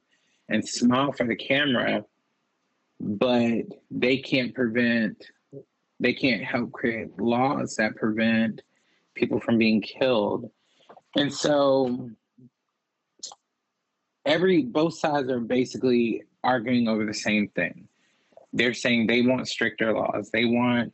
and 0.48 0.66
smile 0.66 1.12
for 1.12 1.26
the 1.26 1.36
camera, 1.36 2.04
but 3.00 3.62
they 3.90 4.18
can't 4.18 4.54
prevent, 4.54 5.30
they 6.00 6.12
can't 6.12 6.42
help 6.42 6.72
create 6.72 7.18
laws 7.18 7.76
that 7.76 7.96
prevent 7.96 8.62
people 9.14 9.40
from 9.40 9.58
being 9.58 9.80
killed. 9.80 10.50
And 11.16 11.32
so 11.32 12.10
every 14.24 14.62
both 14.62 14.98
sides 14.98 15.30
are 15.30 15.40
basically 15.40 16.24
arguing 16.42 16.88
over 16.88 17.04
the 17.04 17.14
same 17.14 17.48
thing. 17.48 17.88
They're 18.52 18.74
saying 18.74 19.06
they 19.06 19.22
want 19.22 19.48
stricter 19.48 19.92
laws. 19.92 20.30
They 20.32 20.44
want 20.44 20.92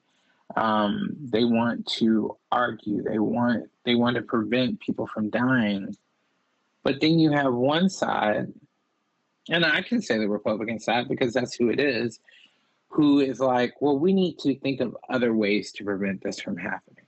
um, 0.57 1.16
they 1.21 1.45
want 1.45 1.87
to 1.87 2.37
argue. 2.50 3.02
They 3.02 3.19
want 3.19 3.71
they 3.85 3.95
want 3.95 4.16
to 4.16 4.23
prevent 4.23 4.80
people 4.80 5.07
from 5.07 5.30
dying. 5.30 5.97
But 6.83 7.00
then 7.00 7.19
you 7.19 7.30
have 7.30 7.52
one 7.52 7.88
side, 7.88 8.52
and 9.49 9.64
I 9.64 9.83
can 9.83 10.00
say 10.00 10.19
the 10.19 10.28
Republican 10.28 10.80
side 10.80 11.09
because 11.09 11.33
that's 11.33 11.54
who 11.54 11.69
it 11.69 11.78
is, 11.78 12.21
who 12.88 13.21
is 13.21 13.38
like, 13.38 13.80
well, 13.80 13.99
we 13.99 14.12
need 14.12 14.38
to 14.40 14.54
think 14.59 14.80
of 14.80 14.97
other 15.09 15.35
ways 15.35 15.73
to 15.73 15.85
prevent 15.85 16.23
this 16.23 16.40
from 16.40 16.57
happening. 16.57 17.04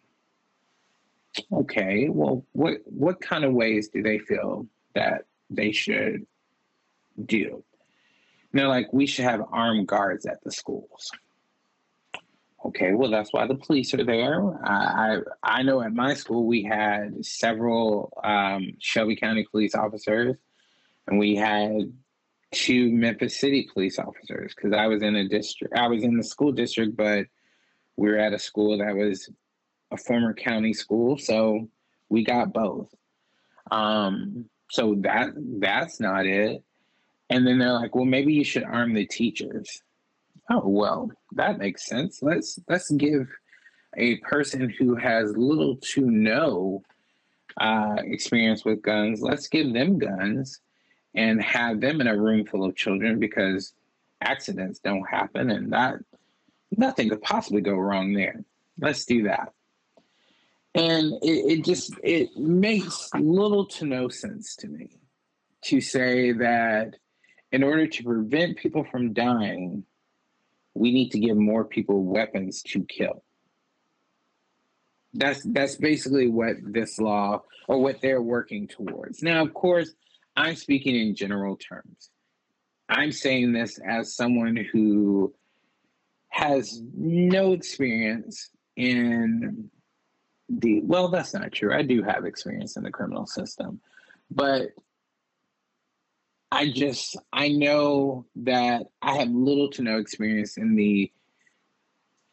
Okay, 1.50 2.08
well, 2.08 2.44
what 2.52 2.78
what 2.84 3.20
kind 3.20 3.44
of 3.44 3.52
ways 3.52 3.88
do 3.88 4.02
they 4.02 4.18
feel 4.18 4.66
that 4.94 5.24
they 5.48 5.72
should 5.72 6.26
do? 7.24 7.64
And 8.52 8.60
they're 8.60 8.68
like, 8.68 8.92
we 8.92 9.06
should 9.06 9.24
have 9.24 9.42
armed 9.50 9.88
guards 9.88 10.26
at 10.26 10.44
the 10.44 10.52
schools. 10.52 11.10
Okay, 12.64 12.92
well, 12.92 13.10
that's 13.10 13.32
why 13.32 13.46
the 13.46 13.56
police 13.56 13.92
are 13.94 14.04
there. 14.04 14.54
I 14.64 15.18
I, 15.42 15.62
know 15.62 15.82
at 15.82 15.92
my 15.92 16.14
school 16.14 16.46
we 16.46 16.62
had 16.62 17.24
several 17.24 18.12
um, 18.22 18.74
Shelby 18.78 19.16
County 19.16 19.44
police 19.50 19.74
officers, 19.74 20.36
and 21.08 21.18
we 21.18 21.34
had 21.34 21.92
two 22.52 22.92
Memphis 22.92 23.40
City 23.40 23.68
police 23.72 23.98
officers 23.98 24.54
because 24.54 24.72
I 24.72 24.86
was 24.86 25.02
in 25.02 25.16
a 25.16 25.28
district. 25.28 25.74
I 25.76 25.88
was 25.88 26.04
in 26.04 26.16
the 26.16 26.22
school 26.22 26.52
district, 26.52 26.96
but 26.96 27.26
we 27.96 28.08
were 28.08 28.18
at 28.18 28.32
a 28.32 28.38
school 28.38 28.78
that 28.78 28.94
was 28.94 29.28
a 29.90 29.96
former 29.96 30.32
county 30.32 30.72
school, 30.72 31.18
so 31.18 31.68
we 32.08 32.22
got 32.22 32.52
both. 32.52 32.94
Um, 33.72 34.46
so 34.70 34.94
that 35.00 35.30
that's 35.58 35.98
not 35.98 36.26
it. 36.26 36.62
And 37.28 37.46
then 37.46 37.58
they're 37.58 37.72
like, 37.72 37.94
well, 37.94 38.04
maybe 38.04 38.34
you 38.34 38.44
should 38.44 38.64
arm 38.64 38.94
the 38.94 39.06
teachers. 39.06 39.82
Oh 40.50 40.68
well, 40.68 41.10
that 41.32 41.58
makes 41.58 41.86
sense. 41.86 42.20
Let's 42.22 42.58
let's 42.68 42.90
give 42.90 43.28
a 43.96 44.16
person 44.18 44.70
who 44.78 44.96
has 44.96 45.36
little 45.36 45.76
to 45.76 46.00
no 46.02 46.82
uh, 47.60 47.96
experience 47.98 48.64
with 48.64 48.82
guns. 48.82 49.20
Let's 49.20 49.48
give 49.48 49.72
them 49.72 49.98
guns 49.98 50.60
and 51.14 51.42
have 51.42 51.80
them 51.80 52.00
in 52.00 52.06
a 52.06 52.16
room 52.16 52.46
full 52.46 52.64
of 52.64 52.76
children 52.76 53.18
because 53.18 53.74
accidents 54.20 54.78
don't 54.78 55.04
happen 55.08 55.50
and 55.50 55.72
that 55.72 55.96
nothing 56.76 57.10
could 57.10 57.22
possibly 57.22 57.60
go 57.60 57.74
wrong 57.74 58.14
there. 58.14 58.44
Let's 58.80 59.04
do 59.04 59.24
that. 59.24 59.52
And 60.74 61.12
it, 61.22 61.58
it 61.58 61.64
just 61.64 61.94
it 62.02 62.34
makes 62.36 63.10
little 63.14 63.66
to 63.66 63.84
no 63.84 64.08
sense 64.08 64.56
to 64.56 64.68
me 64.68 64.98
to 65.64 65.80
say 65.80 66.32
that 66.32 66.96
in 67.52 67.62
order 67.62 67.86
to 67.86 68.02
prevent 68.02 68.56
people 68.56 68.84
from 68.90 69.12
dying, 69.12 69.84
we 70.74 70.92
need 70.92 71.10
to 71.12 71.18
give 71.18 71.36
more 71.36 71.64
people 71.64 72.04
weapons 72.04 72.62
to 72.62 72.84
kill. 72.84 73.22
That's 75.14 75.42
that's 75.44 75.76
basically 75.76 76.28
what 76.28 76.56
this 76.62 76.98
law 76.98 77.42
or 77.68 77.78
what 77.78 78.00
they're 78.00 78.22
working 78.22 78.66
towards. 78.66 79.22
Now, 79.22 79.42
of 79.42 79.52
course, 79.52 79.94
I'm 80.36 80.56
speaking 80.56 80.96
in 80.96 81.14
general 81.14 81.56
terms. 81.56 82.10
I'm 82.88 83.12
saying 83.12 83.52
this 83.52 83.78
as 83.86 84.14
someone 84.14 84.56
who 84.56 85.34
has 86.28 86.82
no 86.94 87.52
experience 87.52 88.50
in 88.76 89.70
the 90.48 90.80
well, 90.82 91.08
that's 91.08 91.34
not 91.34 91.52
true. 91.52 91.74
I 91.74 91.82
do 91.82 92.02
have 92.02 92.24
experience 92.24 92.76
in 92.76 92.82
the 92.82 92.90
criminal 92.90 93.26
system, 93.26 93.80
but 94.30 94.70
I 96.62 96.70
just 96.70 97.16
I 97.32 97.48
know 97.48 98.24
that 98.36 98.84
I 99.02 99.16
have 99.16 99.30
little 99.32 99.68
to 99.70 99.82
no 99.82 99.98
experience 99.98 100.56
in 100.56 100.76
the 100.76 101.10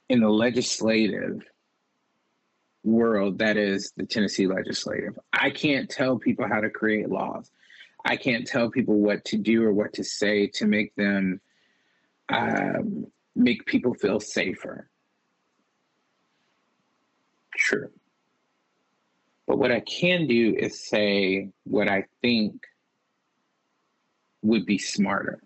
in 0.07 0.19
the 0.21 0.29
legislative 0.29 1.41
world 2.83 3.39
that 3.39 3.57
is 3.57 3.91
the 3.97 4.05
Tennessee 4.05 4.45
legislative. 4.45 5.17
I 5.33 5.49
can't 5.49 5.89
tell 5.89 6.19
people 6.19 6.47
how 6.47 6.61
to 6.61 6.69
create 6.69 7.09
laws. 7.09 7.49
I 8.05 8.17
can't 8.17 8.45
tell 8.45 8.69
people 8.69 8.99
what 8.99 9.25
to 9.25 9.37
do 9.37 9.63
or 9.63 9.73
what 9.73 9.93
to 9.93 10.03
say 10.03 10.45
to 10.57 10.67
make 10.67 10.93
them 10.93 11.41
um, 12.31 13.07
make 13.35 13.65
people 13.65 13.95
feel 13.95 14.19
safer. 14.19 14.91
True. 17.57 17.89
But 19.47 19.57
what 19.57 19.71
I 19.71 19.79
can 19.79 20.27
do 20.27 20.53
is 20.55 20.87
say 20.87 21.49
what 21.63 21.89
I 21.89 22.03
think 22.21 22.68
would 24.41 24.65
be 24.65 24.77
smarter. 24.77 25.41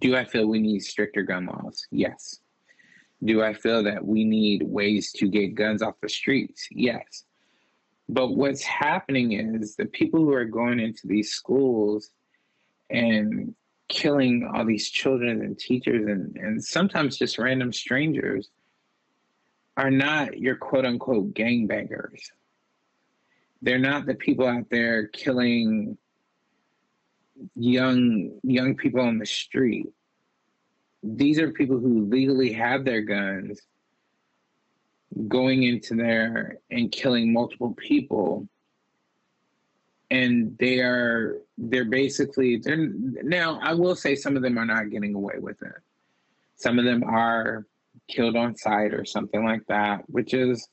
Do 0.00 0.16
I 0.16 0.24
feel 0.24 0.46
we 0.46 0.60
need 0.60 0.80
stricter 0.80 1.22
gun 1.22 1.46
laws? 1.46 1.86
Yes. 1.90 2.40
Do 3.22 3.42
I 3.42 3.52
feel 3.52 3.82
that 3.82 4.04
we 4.04 4.24
need 4.24 4.62
ways 4.62 5.12
to 5.12 5.28
get 5.28 5.54
guns 5.54 5.82
off 5.82 6.00
the 6.00 6.08
streets? 6.08 6.68
Yes. 6.70 7.24
But 8.08 8.30
what's 8.30 8.62
happening 8.62 9.32
is 9.32 9.76
the 9.76 9.84
people 9.84 10.20
who 10.20 10.32
are 10.32 10.46
going 10.46 10.80
into 10.80 11.06
these 11.06 11.32
schools 11.32 12.10
and 12.88 13.54
killing 13.88 14.48
all 14.52 14.64
these 14.64 14.88
children 14.88 15.42
and 15.42 15.58
teachers 15.58 16.06
and, 16.06 16.36
and 16.36 16.64
sometimes 16.64 17.18
just 17.18 17.38
random 17.38 17.72
strangers 17.72 18.48
are 19.76 19.90
not 19.90 20.38
your 20.38 20.56
quote 20.56 20.84
unquote 20.84 21.34
gangbangers. 21.34 22.20
They're 23.62 23.78
not 23.78 24.06
the 24.06 24.14
people 24.14 24.46
out 24.46 24.70
there 24.70 25.08
killing 25.08 25.98
young 27.54 28.38
young 28.42 28.76
people 28.76 29.00
on 29.00 29.18
the 29.18 29.26
street. 29.26 29.86
These 31.02 31.38
are 31.38 31.50
people 31.52 31.78
who 31.78 32.06
legally 32.06 32.52
have 32.52 32.84
their 32.84 33.00
guns 33.00 33.60
going 35.28 35.64
into 35.64 35.94
there 35.94 36.58
and 36.70 36.92
killing 36.92 37.32
multiple 37.32 37.74
people 37.74 38.48
and 40.10 40.56
they 40.58 40.80
are 40.80 41.38
they're 41.56 41.84
basically 41.84 42.56
they're 42.56 42.88
now 43.22 43.60
I 43.62 43.74
will 43.74 43.94
say 43.94 44.14
some 44.14 44.36
of 44.36 44.42
them 44.42 44.58
are 44.58 44.66
not 44.66 44.90
getting 44.90 45.14
away 45.14 45.34
with 45.38 45.62
it. 45.62 45.72
Some 46.56 46.78
of 46.78 46.84
them 46.84 47.04
are 47.04 47.66
killed 48.08 48.36
on 48.36 48.56
sight 48.56 48.92
or 48.92 49.04
something 49.04 49.44
like 49.44 49.64
that, 49.68 50.02
which 50.08 50.34
is 50.34 50.68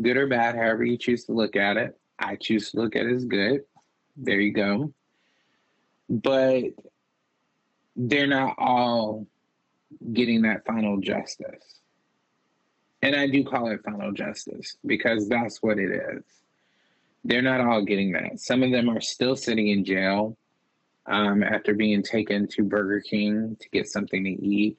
good 0.00 0.16
or 0.16 0.26
bad, 0.26 0.56
however 0.56 0.84
you 0.84 0.98
choose 0.98 1.24
to 1.24 1.32
look 1.32 1.56
at 1.56 1.76
it. 1.76 1.98
I 2.18 2.36
choose 2.36 2.72
to 2.72 2.80
look 2.80 2.96
at 2.96 3.06
it 3.06 3.14
as 3.14 3.24
good. 3.24 3.62
There 4.16 4.40
you 4.40 4.52
go. 4.52 4.92
But 6.08 6.64
they're 7.96 8.26
not 8.26 8.56
all 8.58 9.26
getting 10.12 10.42
that 10.42 10.66
final 10.66 10.98
justice. 11.00 11.80
And 13.02 13.14
I 13.14 13.26
do 13.26 13.44
call 13.44 13.70
it 13.70 13.84
final 13.84 14.12
justice 14.12 14.76
because 14.86 15.28
that's 15.28 15.62
what 15.62 15.78
it 15.78 15.90
is. 15.90 16.22
They're 17.24 17.42
not 17.42 17.60
all 17.60 17.84
getting 17.84 18.12
that. 18.12 18.40
Some 18.40 18.62
of 18.62 18.70
them 18.70 18.88
are 18.88 19.00
still 19.00 19.36
sitting 19.36 19.68
in 19.68 19.84
jail 19.84 20.36
um, 21.06 21.42
after 21.42 21.74
being 21.74 22.02
taken 22.02 22.48
to 22.48 22.62
Burger 22.62 23.00
King 23.00 23.56
to 23.60 23.68
get 23.70 23.88
something 23.88 24.24
to 24.24 24.30
eat 24.30 24.78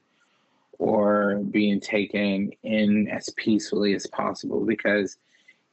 or 0.79 1.38
being 1.51 1.79
taken 1.79 2.51
in 2.63 3.08
as 3.10 3.29
peacefully 3.38 3.94
as 3.94 4.08
possible 4.08 4.65
because 4.65 5.17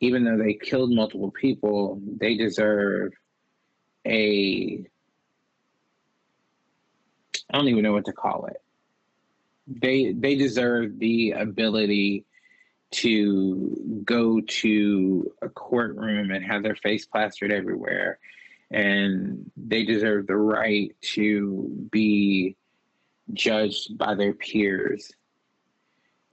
even 0.01 0.25
though 0.25 0.37
they 0.37 0.55
killed 0.55 0.93
multiple 0.93 1.31
people, 1.31 2.01
they 2.19 2.37
deserve 2.37 3.13
a 4.07 4.85
I 7.53 7.59
don't 7.59 7.69
even 7.69 7.83
know 7.83 7.93
what 7.93 8.07
to 8.07 8.13
call 8.13 8.47
it. 8.47 8.63
They 9.67 10.13
they 10.13 10.35
deserve 10.35 10.99
the 10.99 11.33
ability 11.33 12.25
to 12.93 14.03
go 14.05 14.41
to 14.41 15.33
a 15.41 15.49
courtroom 15.49 16.31
and 16.31 16.45
have 16.45 16.63
their 16.63 16.77
face 16.77 17.07
plastered 17.07 17.53
everywhere 17.53 18.19
and 18.71 19.51
they 19.57 19.85
deserve 19.85 20.27
the 20.27 20.37
right 20.37 20.95
to 21.01 21.89
be 21.91 22.57
judged 23.33 23.97
by 23.97 24.15
their 24.15 24.35
peers 24.35 25.11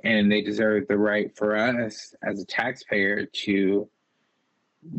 and 0.04 0.32
they 0.32 0.42
deserve 0.42 0.88
the 0.88 0.98
right 0.98 1.36
for 1.38 1.56
us 1.56 2.14
as 2.24 2.42
a 2.42 2.46
taxpayer 2.46 3.26
to 3.26 3.90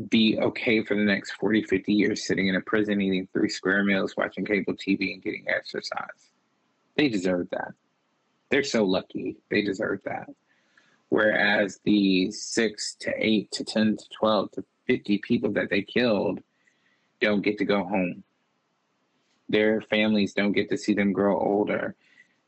be 0.08 0.38
okay 0.38 0.82
for 0.84 0.94
the 0.94 1.02
next 1.02 1.32
40 1.32 1.62
50 1.62 1.92
years 1.92 2.26
sitting 2.26 2.48
in 2.48 2.56
a 2.56 2.60
prison 2.60 3.00
eating 3.00 3.28
three 3.32 3.48
square 3.48 3.82
meals 3.82 4.14
watching 4.16 4.44
cable 4.44 4.74
tv 4.74 5.14
and 5.14 5.22
getting 5.22 5.46
exercise? 5.48 6.30
They 6.96 7.08
deserve 7.08 7.48
that. 7.50 7.72
They're 8.50 8.64
so 8.64 8.84
lucky. 8.84 9.36
They 9.50 9.62
deserve 9.62 10.00
that. 10.04 10.28
Whereas 11.08 11.80
the 11.84 12.30
six 12.30 12.94
to 13.00 13.12
eight 13.16 13.50
to 13.52 13.64
10 13.64 13.96
to 13.96 14.04
12 14.18 14.50
to 14.52 14.64
50 14.86 15.18
people 15.18 15.52
that 15.52 15.70
they 15.70 15.82
killed 15.82 16.40
don't 17.20 17.42
get 17.42 17.58
to 17.58 17.64
go 17.64 17.84
home. 17.84 18.22
Their 19.48 19.80
families 19.80 20.34
don't 20.34 20.52
get 20.52 20.68
to 20.70 20.78
see 20.78 20.94
them 20.94 21.12
grow 21.12 21.38
older. 21.38 21.96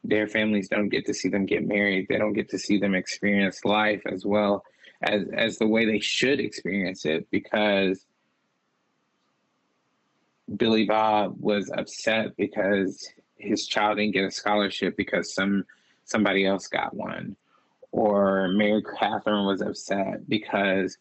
Their 0.04 0.28
families 0.28 0.68
don't 0.68 0.88
get 0.88 1.06
to 1.06 1.14
see 1.14 1.28
them 1.28 1.46
get 1.46 1.66
married. 1.66 2.06
They 2.08 2.18
don't 2.18 2.32
get 2.32 2.50
to 2.50 2.58
see 2.58 2.78
them 2.78 2.94
experience 2.94 3.64
life 3.64 4.02
as 4.06 4.24
well 4.24 4.64
as, 5.02 5.23
as 5.32 5.59
the 5.59 5.66
way 5.66 5.85
they 5.85 6.00
should 6.00 6.40
experience 6.40 7.04
it 7.04 7.28
because 7.30 8.06
Billy 10.56 10.85
Bob 10.85 11.37
was 11.38 11.71
upset 11.76 12.37
because 12.37 13.09
his 13.37 13.66
child 13.66 13.99
didn't 13.99 14.14
get 14.14 14.25
a 14.25 14.30
scholarship 14.30 14.97
because 14.97 15.35
some 15.35 15.64
somebody 16.04 16.47
else 16.47 16.68
got 16.68 16.94
one. 16.94 17.37
Or 17.90 18.49
Mary 18.49 18.82
Catherine 18.99 19.47
was 19.47 19.61
upset 19.61 20.28
because 20.28 20.99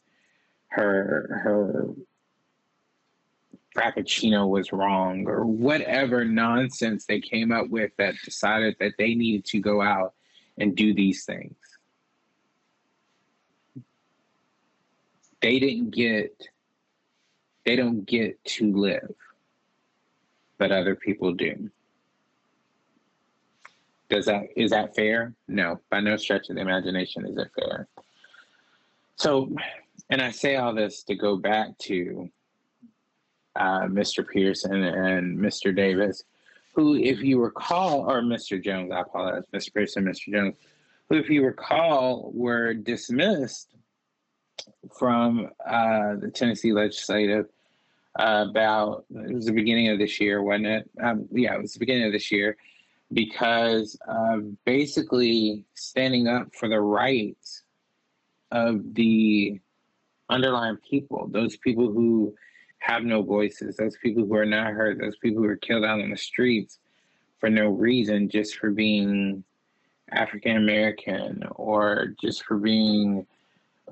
her 0.68 1.42
her 1.44 1.94
Frappuccino 3.76 4.50
was 4.50 4.74
wrong 4.74 5.28
or 5.28 5.46
whatever 5.46 6.26
nonsense 6.26 7.06
they 7.06 7.22
came 7.22 7.52
up 7.52 7.70
with 7.70 7.92
that 7.98 8.16
decided 8.26 8.76
that 8.80 8.94
they 8.98 9.16
needed 9.16 9.46
to 9.46 9.60
go 9.60 9.82
out 9.82 10.14
and 10.58 10.76
do 10.76 10.94
these 10.94 11.24
things. 11.24 11.56
They 15.42 15.60
didn't 15.60 15.92
get, 15.92 16.48
they 17.66 17.76
don't 17.76 18.06
get 18.06 18.44
to 18.46 18.72
live, 18.76 19.16
but 20.58 20.72
other 20.72 20.96
people 20.96 21.34
do. 21.34 21.70
Does 24.10 24.26
that 24.26 24.44
is 24.58 24.72
that 24.72 24.94
fair? 24.94 25.34
No, 25.48 25.80
by 25.90 26.02
no 26.02 26.18
stretch 26.18 26.50
of 26.50 26.56
the 26.56 26.62
imagination 26.62 27.26
is 27.26 27.38
it 27.38 27.50
fair. 27.58 27.88
So, 29.16 29.56
and 30.10 30.22
I 30.22 30.32
say 30.32 30.58
all 30.58 30.76
this 30.76 31.04
to 31.04 31.16
go 31.16 31.38
back 31.38 31.78
to 31.84 32.30
uh, 33.56 33.82
Mr. 33.82 34.28
Pearson 34.28 34.84
and 34.84 35.38
Mr. 35.38 35.76
Davis, 35.76 36.24
who, 36.74 36.96
if 36.96 37.22
you 37.22 37.40
recall, 37.40 38.10
or 38.10 38.22
Mr. 38.22 38.62
Jones, 38.62 38.92
I 38.92 39.02
apologize, 39.02 39.44
Mr. 39.54 39.74
Pearson, 39.74 40.06
Mr. 40.06 40.32
Jones, 40.32 40.56
who, 41.10 41.16
if 41.18 41.30
you 41.30 41.46
recall, 41.46 42.32
were 42.34 42.74
dismissed 42.74 43.76
from 44.98 45.50
uh, 45.66 46.16
the 46.16 46.32
Tennessee 46.34 46.74
legislative 46.74 47.48
uh, 48.20 48.46
about 48.50 49.06
it 49.10 49.34
was 49.34 49.46
the 49.46 49.54
beginning 49.54 49.90
of 49.90 50.00
this 50.00 50.20
year, 50.20 50.42
wasn't 50.42 50.68
it? 50.68 50.90
Um, 51.02 51.28
yeah, 51.32 51.56
it 51.56 51.62
was 51.62 51.74
the 51.74 51.80
beginning 51.80 52.06
of 52.06 52.12
this 52.12 52.32
year 52.32 52.58
because 53.14 53.98
of 54.08 54.64
basically 54.66 55.66
standing 55.76 56.28
up 56.28 56.54
for 56.56 56.70
the 56.70 56.80
rights 56.80 57.64
of 58.52 58.94
the 58.94 59.60
underlying 60.30 60.78
people, 60.78 61.28
those 61.32 61.58
people 61.58 61.92
who 61.92 62.34
have 62.80 63.04
no 63.04 63.22
voices, 63.22 63.76
those 63.78 63.98
people 63.98 64.26
who 64.26 64.36
are 64.36 64.46
not 64.46 64.74
heard, 64.74 65.00
those 65.00 65.18
people 65.18 65.44
who 65.44 65.50
are 65.50 65.58
killed 65.58 65.86
out 65.86 66.02
on 66.02 66.10
the 66.10 66.18
streets 66.18 66.80
for 67.40 67.50
no 67.50 67.68
reason, 67.70 68.30
just 68.30 68.58
for 68.58 68.72
being 68.72 69.44
African 70.12 70.58
American 70.58 71.44
or 71.56 72.14
just 72.22 72.44
for 72.44 72.58
being, 72.58 73.26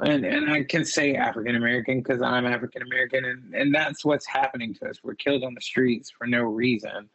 and, 0.02 0.26
and 0.26 0.52
I 0.52 0.64
can 0.64 0.86
say 0.86 1.16
African 1.16 1.56
American 1.56 2.02
because 2.02 2.22
I'm 2.22 2.46
African 2.46 2.82
American, 2.82 3.26
and, 3.26 3.54
and 3.54 3.74
that's 3.74 4.06
what's 4.06 4.26
happening 4.26 4.74
to 4.76 4.90
us. 4.90 5.00
We're 5.04 5.16
killed 5.16 5.44
on 5.44 5.54
the 5.54 5.62
streets 5.62 6.10
for 6.10 6.28
no 6.28 6.44
reason. 6.44 7.10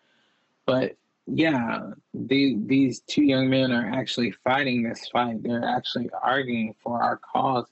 But 0.66 0.96
yeah, 1.26 1.90
the, 2.12 2.58
these 2.66 3.00
two 3.00 3.22
young 3.22 3.48
men 3.48 3.72
are 3.72 3.90
actually 3.94 4.32
fighting 4.44 4.82
this 4.82 5.08
fight. 5.08 5.42
They're 5.42 5.64
actually 5.64 6.10
arguing 6.22 6.74
for 6.82 7.02
our 7.02 7.16
cause 7.16 7.66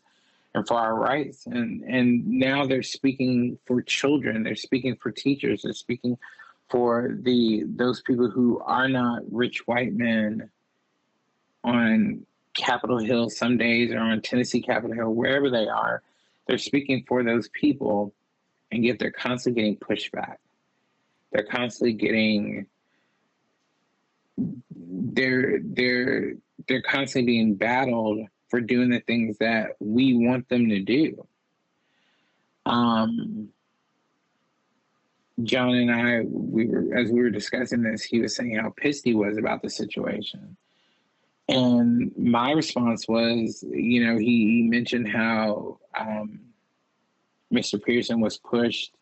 and 0.54 0.66
for 0.66 0.78
our 0.78 0.94
rights 0.94 1.46
and 1.46 1.82
and 1.82 2.26
now 2.26 2.66
they're 2.66 2.82
speaking 2.82 3.58
for 3.66 3.80
children 3.82 4.42
they're 4.42 4.54
speaking 4.54 4.96
for 4.96 5.10
teachers 5.10 5.62
they're 5.62 5.72
speaking 5.72 6.16
for 6.68 7.16
the 7.22 7.64
those 7.76 8.02
people 8.02 8.30
who 8.30 8.60
are 8.60 8.88
not 8.88 9.22
rich 9.30 9.66
white 9.66 9.94
men 9.94 10.50
on 11.64 12.24
capitol 12.54 12.98
hill 12.98 13.30
some 13.30 13.56
days 13.56 13.90
or 13.92 13.98
on 13.98 14.20
tennessee 14.20 14.60
capitol 14.60 14.94
hill 14.94 15.14
wherever 15.14 15.50
they 15.50 15.66
are 15.66 16.02
they're 16.46 16.58
speaking 16.58 17.04
for 17.08 17.22
those 17.22 17.48
people 17.48 18.12
and 18.70 18.84
yet 18.84 18.98
they're 18.98 19.10
constantly 19.10 19.62
getting 19.62 19.76
pushback 19.78 20.36
they're 21.32 21.46
constantly 21.46 21.92
getting 21.92 22.66
they're 24.36 25.60
they're 25.62 26.34
they're 26.68 26.82
constantly 26.82 27.26
being 27.26 27.54
battled 27.54 28.26
for 28.48 28.60
doing 28.60 28.90
the 28.90 29.00
things 29.00 29.38
that 29.38 29.70
we 29.80 30.14
want 30.14 30.48
them 30.48 30.68
to 30.68 30.80
do. 30.80 31.26
Um, 32.66 33.48
John 35.42 35.74
and 35.74 35.90
I, 35.90 36.20
we 36.24 36.68
were 36.68 36.94
as 36.96 37.10
we 37.10 37.20
were 37.20 37.30
discussing 37.30 37.82
this, 37.82 38.02
he 38.02 38.20
was 38.20 38.36
saying 38.36 38.56
how 38.56 38.72
pissed 38.76 39.04
he 39.04 39.14
was 39.14 39.38
about 39.38 39.62
the 39.62 39.70
situation. 39.70 40.56
And 41.48 42.12
my 42.16 42.52
response 42.52 43.06
was, 43.08 43.64
you 43.68 44.06
know, 44.06 44.16
he, 44.16 44.24
he 44.26 44.62
mentioned 44.62 45.08
how 45.08 45.78
um, 45.98 46.40
Mr. 47.52 47.82
Pearson 47.82 48.20
was 48.20 48.38
pushed 48.38 48.94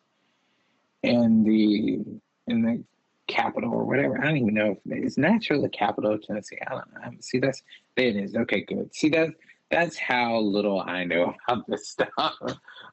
in 1.03 1.43
the 1.43 2.03
in 2.51 2.61
the 2.63 2.83
capital 3.27 3.73
or 3.73 3.85
whatever. 3.85 4.19
I 4.19 4.25
don't 4.25 4.37
even 4.37 4.53
know 4.53 4.71
if 4.71 4.77
it's 4.85 5.17
naturally 5.17 5.61
the 5.61 5.69
capital 5.69 6.13
of 6.13 6.25
Tennessee. 6.25 6.57
I 6.67 6.71
don't 6.71 6.93
know. 6.93 7.11
See, 7.21 7.39
that's 7.39 7.63
it 7.95 8.15
is. 8.15 8.35
Okay, 8.35 8.61
good. 8.61 8.93
See 8.93 9.09
that's 9.09 9.33
that's 9.69 9.97
how 9.97 10.39
little 10.39 10.81
I 10.81 11.05
know 11.05 11.33
about 11.47 11.65
this 11.67 11.87
stuff. 11.87 12.35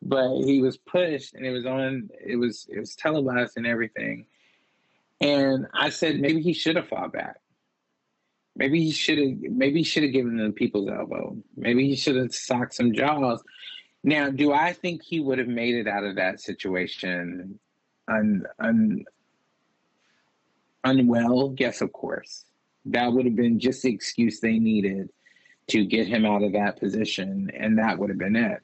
but 0.02 0.36
he 0.42 0.62
was 0.62 0.76
pushed, 0.76 1.34
and 1.34 1.44
it 1.44 1.50
was 1.50 1.66
on. 1.66 2.10
It 2.24 2.36
was 2.36 2.66
it 2.70 2.78
was 2.78 2.94
televised 2.94 3.56
and 3.56 3.66
everything. 3.66 4.26
And 5.20 5.66
I 5.74 5.90
said 5.90 6.20
maybe 6.20 6.40
he 6.40 6.52
should 6.52 6.76
have 6.76 6.88
fought 6.88 7.12
back. 7.12 7.40
Maybe 8.58 8.82
he 8.82 8.90
should 8.90 9.18
have. 9.18 9.38
Maybe 9.40 9.78
he 9.78 9.84
should 9.84 10.02
have 10.02 10.12
given 10.12 10.36
them 10.36 10.52
people's 10.52 10.90
elbow. 10.90 11.36
Maybe 11.56 11.88
he 11.88 11.94
should 11.94 12.16
have 12.16 12.34
socked 12.34 12.74
some 12.74 12.92
jaws. 12.92 13.42
Now, 14.02 14.30
do 14.30 14.52
I 14.52 14.72
think 14.72 15.02
he 15.02 15.20
would 15.20 15.38
have 15.38 15.48
made 15.48 15.76
it 15.76 15.86
out 15.86 16.04
of 16.04 16.16
that 16.16 16.40
situation 16.40 17.58
un, 18.08 18.44
un, 18.58 19.04
unwell? 20.82 21.54
Yes, 21.56 21.80
of 21.80 21.92
course. 21.92 22.44
That 22.86 23.12
would 23.12 23.26
have 23.26 23.36
been 23.36 23.60
just 23.60 23.82
the 23.82 23.92
excuse 23.92 24.40
they 24.40 24.58
needed 24.58 25.10
to 25.68 25.84
get 25.84 26.08
him 26.08 26.24
out 26.24 26.42
of 26.42 26.52
that 26.54 26.80
position, 26.80 27.50
and 27.54 27.78
that 27.78 27.98
would 27.98 28.10
have 28.10 28.18
been 28.18 28.36
it. 28.36 28.60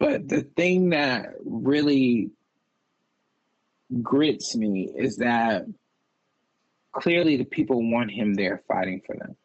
But 0.00 0.28
the 0.28 0.42
thing 0.42 0.90
that 0.90 1.34
really 1.44 2.30
grits 4.02 4.56
me 4.56 4.92
is 4.96 5.18
that 5.18 5.66
clearly 6.94 7.36
the 7.36 7.44
people 7.44 7.90
want 7.90 8.10
him 8.10 8.34
there 8.34 8.62
fighting 8.66 9.02
for 9.06 9.16
them. 9.16 9.36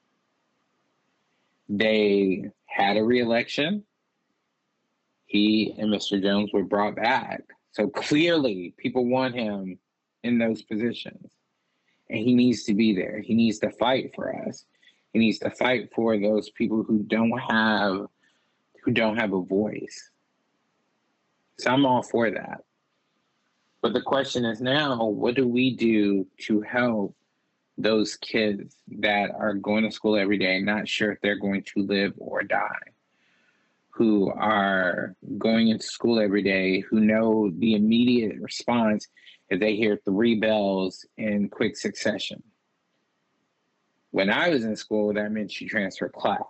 They 1.67 2.49
had 2.65 2.97
a 2.97 3.03
reelection. 3.03 3.83
He 5.25 5.75
and 5.77 5.91
Mr. 5.91 6.21
Jones 6.21 6.51
were 6.53 6.63
brought 6.63 6.95
back. 6.95 7.43
So 7.71 7.87
clearly 7.87 8.73
people 8.77 9.05
want 9.05 9.35
him 9.35 9.77
in 10.23 10.37
those 10.37 10.61
positions. 10.61 11.31
And 12.09 12.19
he 12.19 12.33
needs 12.33 12.63
to 12.63 12.73
be 12.73 12.95
there. 12.95 13.19
He 13.19 13.35
needs 13.35 13.59
to 13.59 13.69
fight 13.71 14.11
for 14.15 14.35
us. 14.47 14.65
He 15.13 15.19
needs 15.19 15.39
to 15.39 15.51
fight 15.51 15.89
for 15.93 16.17
those 16.17 16.49
people 16.51 16.83
who 16.83 17.03
don't 17.03 17.37
have 17.37 18.07
who 18.83 18.91
don't 18.91 19.17
have 19.17 19.33
a 19.33 19.41
voice. 19.41 20.09
So 21.59 21.71
I'm 21.71 21.85
all 21.85 22.01
for 22.01 22.31
that. 22.31 22.61
But 23.81 23.93
the 23.93 24.01
question 24.01 24.45
is 24.45 24.61
now, 24.61 25.05
what 25.05 25.35
do 25.35 25.47
we 25.47 25.75
do 25.75 26.25
to 26.45 26.61
help 26.61 27.15
those 27.79 28.17
kids 28.17 28.75
that 28.99 29.31
are 29.31 29.53
going 29.53 29.85
to 29.85 29.91
school 29.91 30.17
every 30.17 30.37
day, 30.37 30.59
not 30.61 30.87
sure 30.87 31.13
if 31.13 31.21
they're 31.21 31.39
going 31.39 31.63
to 31.63 31.81
live 31.83 32.13
or 32.17 32.43
die, 32.43 32.67
who 33.89 34.29
are 34.31 35.15
going 35.37 35.69
into 35.69 35.85
school 35.85 36.19
every 36.19 36.43
day, 36.43 36.81
who 36.81 36.99
know 36.99 37.49
the 37.57 37.75
immediate 37.75 38.39
response 38.41 39.07
if 39.49 39.61
they 39.61 39.75
hear 39.75 39.97
three 40.03 40.35
bells 40.35 41.05
in 41.17 41.47
quick 41.47 41.77
succession? 41.77 42.43
When 44.11 44.29
I 44.29 44.49
was 44.49 44.65
in 44.65 44.75
school, 44.75 45.13
that 45.13 45.31
meant 45.31 45.61
you 45.61 45.69
transfer 45.69 46.09
class. 46.09 46.41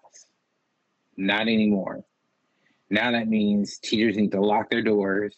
Not 1.15 1.41
anymore. 1.41 2.03
Now 2.89 3.11
that 3.11 3.27
means 3.27 3.77
teachers 3.77 4.17
need 4.17 4.31
to 4.31 4.41
lock 4.41 4.71
their 4.71 4.81
doors, 4.81 5.35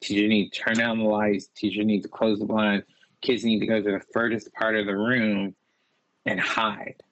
teachers 0.00 0.30
need 0.30 0.52
to 0.52 0.60
turn 0.60 0.76
down 0.76 0.98
the 0.98 1.04
lights, 1.04 1.48
teachers 1.54 1.84
need 1.84 2.02
to 2.02 2.08
close 2.08 2.38
the 2.38 2.46
blinds, 2.46 2.86
kids 3.20 3.44
need 3.44 3.60
to 3.60 3.66
go 3.66 3.82
to 3.82 3.92
the 3.92 4.02
furthest 4.12 4.52
part 4.52 4.76
of 4.76 4.86
the 4.86 4.96
room 4.96 5.54
and 6.26 6.40
hide 6.40 7.02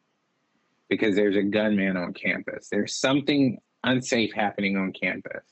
because 0.89 1.17
there's 1.17 1.37
a 1.37 1.43
gunman 1.43 1.97
on 1.97 2.13
campus. 2.13 2.69
There's 2.69 2.95
something 2.95 3.59
unsafe 3.83 4.33
happening 4.33 4.77
on 4.77 4.93
campus. 4.93 5.43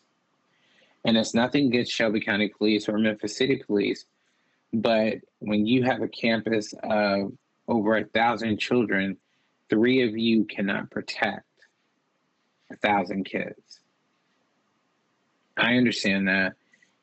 And 1.04 1.16
it's 1.16 1.34
nothing 1.34 1.66
against 1.66 1.92
Shelby 1.92 2.20
County 2.20 2.48
Police 2.56 2.88
or 2.88 2.98
Memphis 2.98 3.36
City 3.36 3.62
Police, 3.66 4.06
but 4.72 5.18
when 5.38 5.66
you 5.66 5.84
have 5.84 6.02
a 6.02 6.08
campus 6.08 6.74
of 6.82 7.32
over 7.68 7.96
a 7.96 8.04
thousand 8.04 8.58
children, 8.58 9.16
three 9.70 10.02
of 10.02 10.16
you 10.16 10.44
cannot 10.44 10.90
protect 10.90 11.46
a 12.70 12.76
thousand 12.76 13.24
kids. 13.24 13.80
I 15.56 15.74
understand 15.76 16.28
that. 16.28 16.54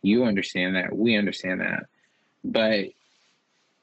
You 0.02 0.26
understand 0.26 0.76
that. 0.76 0.96
We 0.96 1.16
understand 1.16 1.62
that. 1.62 1.86
But 2.44 2.88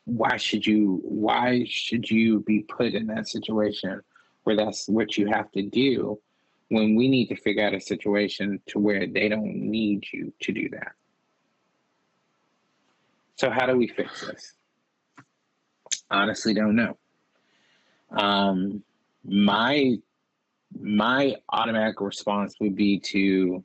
why 0.08 0.38
should 0.38 0.66
you 0.66 1.00
why 1.04 1.64
should 1.68 2.10
you 2.10 2.40
be 2.40 2.60
put 2.60 2.94
in 2.94 3.06
that 3.08 3.28
situation 3.28 4.00
where 4.44 4.56
that's 4.56 4.88
what 4.88 5.18
you 5.18 5.26
have 5.26 5.52
to 5.52 5.60
do 5.62 6.18
when 6.70 6.96
we 6.96 7.08
need 7.08 7.26
to 7.26 7.36
figure 7.36 7.66
out 7.66 7.74
a 7.74 7.80
situation 7.80 8.58
to 8.66 8.78
where 8.78 9.06
they 9.06 9.28
don't 9.28 9.54
need 9.54 10.06
you 10.10 10.32
to 10.40 10.52
do 10.52 10.68
that. 10.70 10.92
So 13.36 13.50
how 13.50 13.66
do 13.66 13.76
we 13.76 13.86
fix 13.86 14.26
this? 14.26 14.54
Honestly 16.10 16.54
don't 16.54 16.74
know. 16.74 16.96
Um 18.10 18.82
my 19.24 19.96
my 20.80 21.36
automatic 21.52 22.00
response 22.00 22.54
would 22.60 22.76
be 22.76 22.98
to 23.00 23.62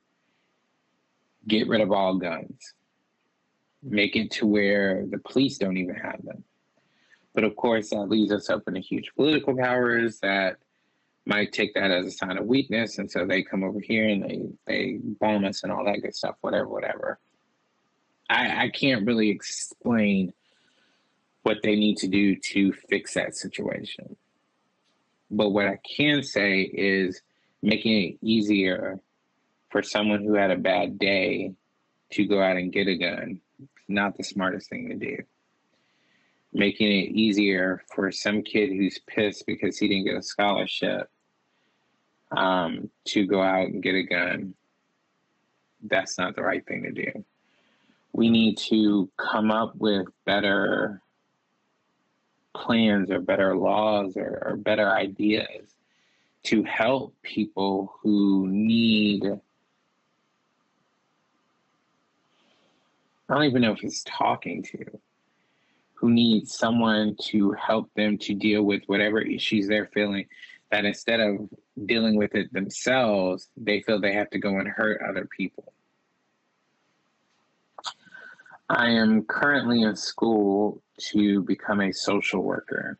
get 1.47 1.69
rid 1.69 1.79
of 1.79 1.93
all 1.93 2.17
guns, 2.17 2.73
make 3.83 4.15
it 4.15 4.31
to 4.31 4.47
where 4.47 5.05
the 5.09 5.17
police 5.19 5.57
don't 5.57 5.77
even 5.77 5.95
have 5.95 6.23
them. 6.23 6.43
But 7.33 7.43
of 7.43 7.55
course, 7.55 7.89
that 7.89 8.09
leaves 8.09 8.31
us 8.31 8.49
open 8.49 8.75
to 8.75 8.79
huge 8.79 9.11
political 9.15 9.55
powers 9.55 10.19
that 10.19 10.57
might 11.25 11.51
take 11.51 11.73
that 11.73 11.91
as 11.91 12.05
a 12.05 12.11
sign 12.11 12.37
of 12.37 12.45
weakness, 12.45 12.97
and 12.97 13.09
so 13.09 13.25
they 13.25 13.43
come 13.43 13.63
over 13.63 13.79
here 13.79 14.07
and 14.07 14.23
they 14.23 14.41
they 14.67 14.99
bomb 15.01 15.45
us 15.45 15.63
and 15.63 15.71
all 15.71 15.85
that 15.85 16.01
good 16.01 16.15
stuff, 16.15 16.35
whatever, 16.41 16.67
whatever. 16.67 17.19
I, 18.29 18.65
I 18.65 18.69
can't 18.69 19.05
really 19.05 19.29
explain 19.29 20.33
what 21.43 21.57
they 21.61 21.75
need 21.75 21.97
to 21.97 22.07
do 22.07 22.35
to 22.35 22.71
fix 22.71 23.13
that 23.15 23.35
situation. 23.35 24.15
But 25.29 25.49
what 25.49 25.67
I 25.67 25.79
can 25.97 26.23
say 26.23 26.61
is 26.61 27.21
making 27.61 28.03
it 28.03 28.17
easier 28.21 28.99
for 29.69 29.81
someone 29.81 30.23
who 30.23 30.35
had 30.35 30.51
a 30.51 30.57
bad 30.57 30.99
day 30.99 31.53
to 32.11 32.25
go 32.25 32.41
out 32.41 32.57
and 32.57 32.71
get 32.71 32.87
a 32.87 32.97
gun 32.97 33.41
not 33.87 34.17
the 34.17 34.23
smartest 34.23 34.69
thing 34.69 34.89
to 34.89 34.95
do. 34.95 35.17
Making 36.53 36.91
it 36.91 37.11
easier 37.11 37.83
for 37.93 38.11
some 38.11 38.43
kid 38.43 38.69
who's 38.69 38.99
pissed 39.07 39.45
because 39.45 39.77
he 39.77 39.87
didn't 39.87 40.05
get 40.05 40.17
a 40.17 40.21
scholarship 40.21 41.09
um, 42.35 42.89
to 43.05 43.25
go 43.25 43.41
out 43.41 43.67
and 43.67 43.81
get 43.81 43.95
a 43.95 44.03
gun 44.03 44.53
that's 45.83 46.17
not 46.17 46.35
the 46.35 46.41
right 46.41 46.65
thing 46.65 46.83
to 46.83 46.91
do. 46.91 47.25
We 48.13 48.29
need 48.29 48.57
to 48.69 49.09
come 49.17 49.51
up 49.51 49.75
with 49.75 50.07
better 50.25 51.01
plans 52.55 53.09
or 53.11 53.19
better 53.19 53.55
laws 53.55 54.15
or, 54.15 54.43
or 54.45 54.55
better 54.55 54.89
ideas 54.89 55.75
to 56.43 56.63
help 56.63 57.15
people 57.23 57.93
who 58.01 58.47
need 58.47 59.23
I 63.33 63.35
don't 63.37 63.45
even 63.45 63.63
know 63.63 63.71
if 63.71 63.79
he's 63.79 64.03
talking 64.03 64.61
to, 64.61 64.85
who 65.95 66.11
needs 66.11 66.55
someone 66.55 67.17
to 67.29 67.51
help 67.53 67.91
them 67.95 68.19
to 68.19 68.35
deal 68.35 68.61
with 68.61 68.83
whatever 68.85 69.19
issues 69.19 69.67
they're 69.67 69.89
feeling, 69.91 70.27
that 70.69 70.85
instead 70.85 71.19
of 71.19 71.49
dealing 71.87 72.15
with 72.15 72.35
it 72.35 72.53
themselves, 72.53 73.49
they 73.57 73.81
feel 73.81 73.99
they 73.99 74.13
have 74.13 74.29
to 74.29 74.37
go 74.37 74.59
and 74.59 74.67
hurt 74.67 75.01
other 75.09 75.27
people. 75.35 75.73
I 78.69 78.91
am 78.91 79.23
currently 79.23 79.81
in 79.81 79.95
school 79.95 80.83
to 81.09 81.41
become 81.41 81.81
a 81.81 81.91
social 81.91 82.43
worker. 82.43 82.99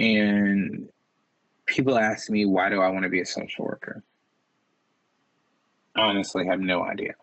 And 0.00 0.88
people 1.66 1.96
ask 1.96 2.30
me, 2.30 2.46
why 2.46 2.68
do 2.68 2.80
I 2.80 2.88
want 2.88 3.04
to 3.04 3.10
be 3.10 3.20
a 3.20 3.26
social 3.26 3.64
worker? 3.64 4.02
I 5.94 6.00
honestly 6.00 6.46
have 6.46 6.58
no 6.58 6.82
idea 6.82 7.14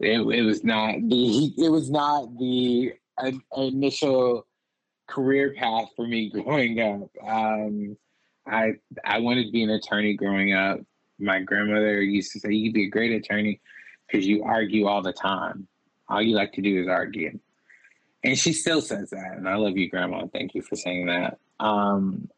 it, 0.00 0.20
it 0.20 0.42
was 0.42 0.64
not 0.64 0.94
the 1.08 1.54
it 1.58 1.70
was 1.70 1.90
not 1.90 2.38
the 2.38 2.92
uh, 3.18 3.32
initial 3.56 4.46
career 5.06 5.54
path 5.56 5.88
for 5.96 6.06
me 6.06 6.30
growing 6.30 6.80
up. 6.80 7.10
Um, 7.26 7.96
I 8.46 8.72
I 9.04 9.18
wanted 9.18 9.46
to 9.46 9.52
be 9.52 9.62
an 9.62 9.70
attorney 9.70 10.14
growing 10.14 10.54
up. 10.54 10.80
My 11.18 11.40
grandmother 11.40 12.00
used 12.00 12.32
to 12.32 12.40
say, 12.40 12.52
"You 12.52 12.68
would 12.68 12.74
be 12.74 12.84
a 12.84 12.90
great 12.90 13.12
attorney 13.12 13.60
because 14.06 14.26
you 14.26 14.44
argue 14.44 14.86
all 14.86 15.02
the 15.02 15.12
time. 15.12 15.66
All 16.08 16.22
you 16.22 16.34
like 16.34 16.52
to 16.54 16.62
do 16.62 16.80
is 16.80 16.88
argue." 16.88 17.38
And 18.24 18.38
she 18.38 18.52
still 18.52 18.80
says 18.80 19.10
that, 19.10 19.36
and 19.36 19.48
I 19.48 19.54
love 19.56 19.76
you, 19.76 19.88
Grandma. 19.88 20.26
Thank 20.32 20.54
you 20.54 20.62
for 20.62 20.74
saying 20.74 21.06
that. 21.06 21.38
Um, 21.60 22.28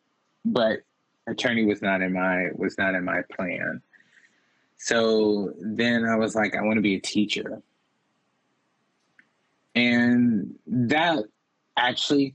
but 0.44 0.80
attorney 1.26 1.64
was 1.64 1.82
not 1.82 2.02
in 2.02 2.12
my 2.12 2.48
was 2.54 2.76
not 2.78 2.94
in 2.94 3.04
my 3.04 3.22
plan. 3.34 3.82
So 4.82 5.52
then 5.60 6.06
I 6.06 6.16
was 6.16 6.34
like, 6.34 6.56
I 6.56 6.62
want 6.62 6.78
to 6.78 6.82
be 6.82 6.94
a 6.94 7.00
teacher. 7.00 7.60
And 9.74 10.54
that 10.66 11.22
actually 11.76 12.34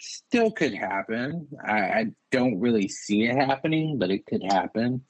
still 0.00 0.50
could 0.50 0.72
happen. 0.72 1.46
I, 1.62 1.78
I, 1.78 2.06
don't 2.30 2.58
really 2.58 2.88
see 2.88 3.24
it 3.24 3.36
happening, 3.36 3.98
but 3.98 4.10
it 4.10 4.24
could 4.24 4.42
happen. 4.42 5.04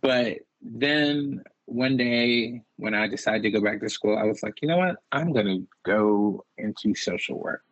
But 0.00 0.38
then 0.62 1.44
one 1.66 1.98
day 1.98 2.62
when 2.76 2.94
I 2.94 3.06
decided 3.06 3.42
to 3.42 3.50
go 3.50 3.60
back 3.60 3.80
to 3.80 3.90
school, 3.90 4.16
I 4.16 4.24
was 4.24 4.42
like, 4.42 4.62
you 4.62 4.68
know 4.68 4.78
what? 4.78 4.96
I'm 5.12 5.32
going 5.32 5.46
to 5.46 5.66
go 5.82 6.44
into 6.56 6.94
social 6.94 7.38
work. 7.38 7.64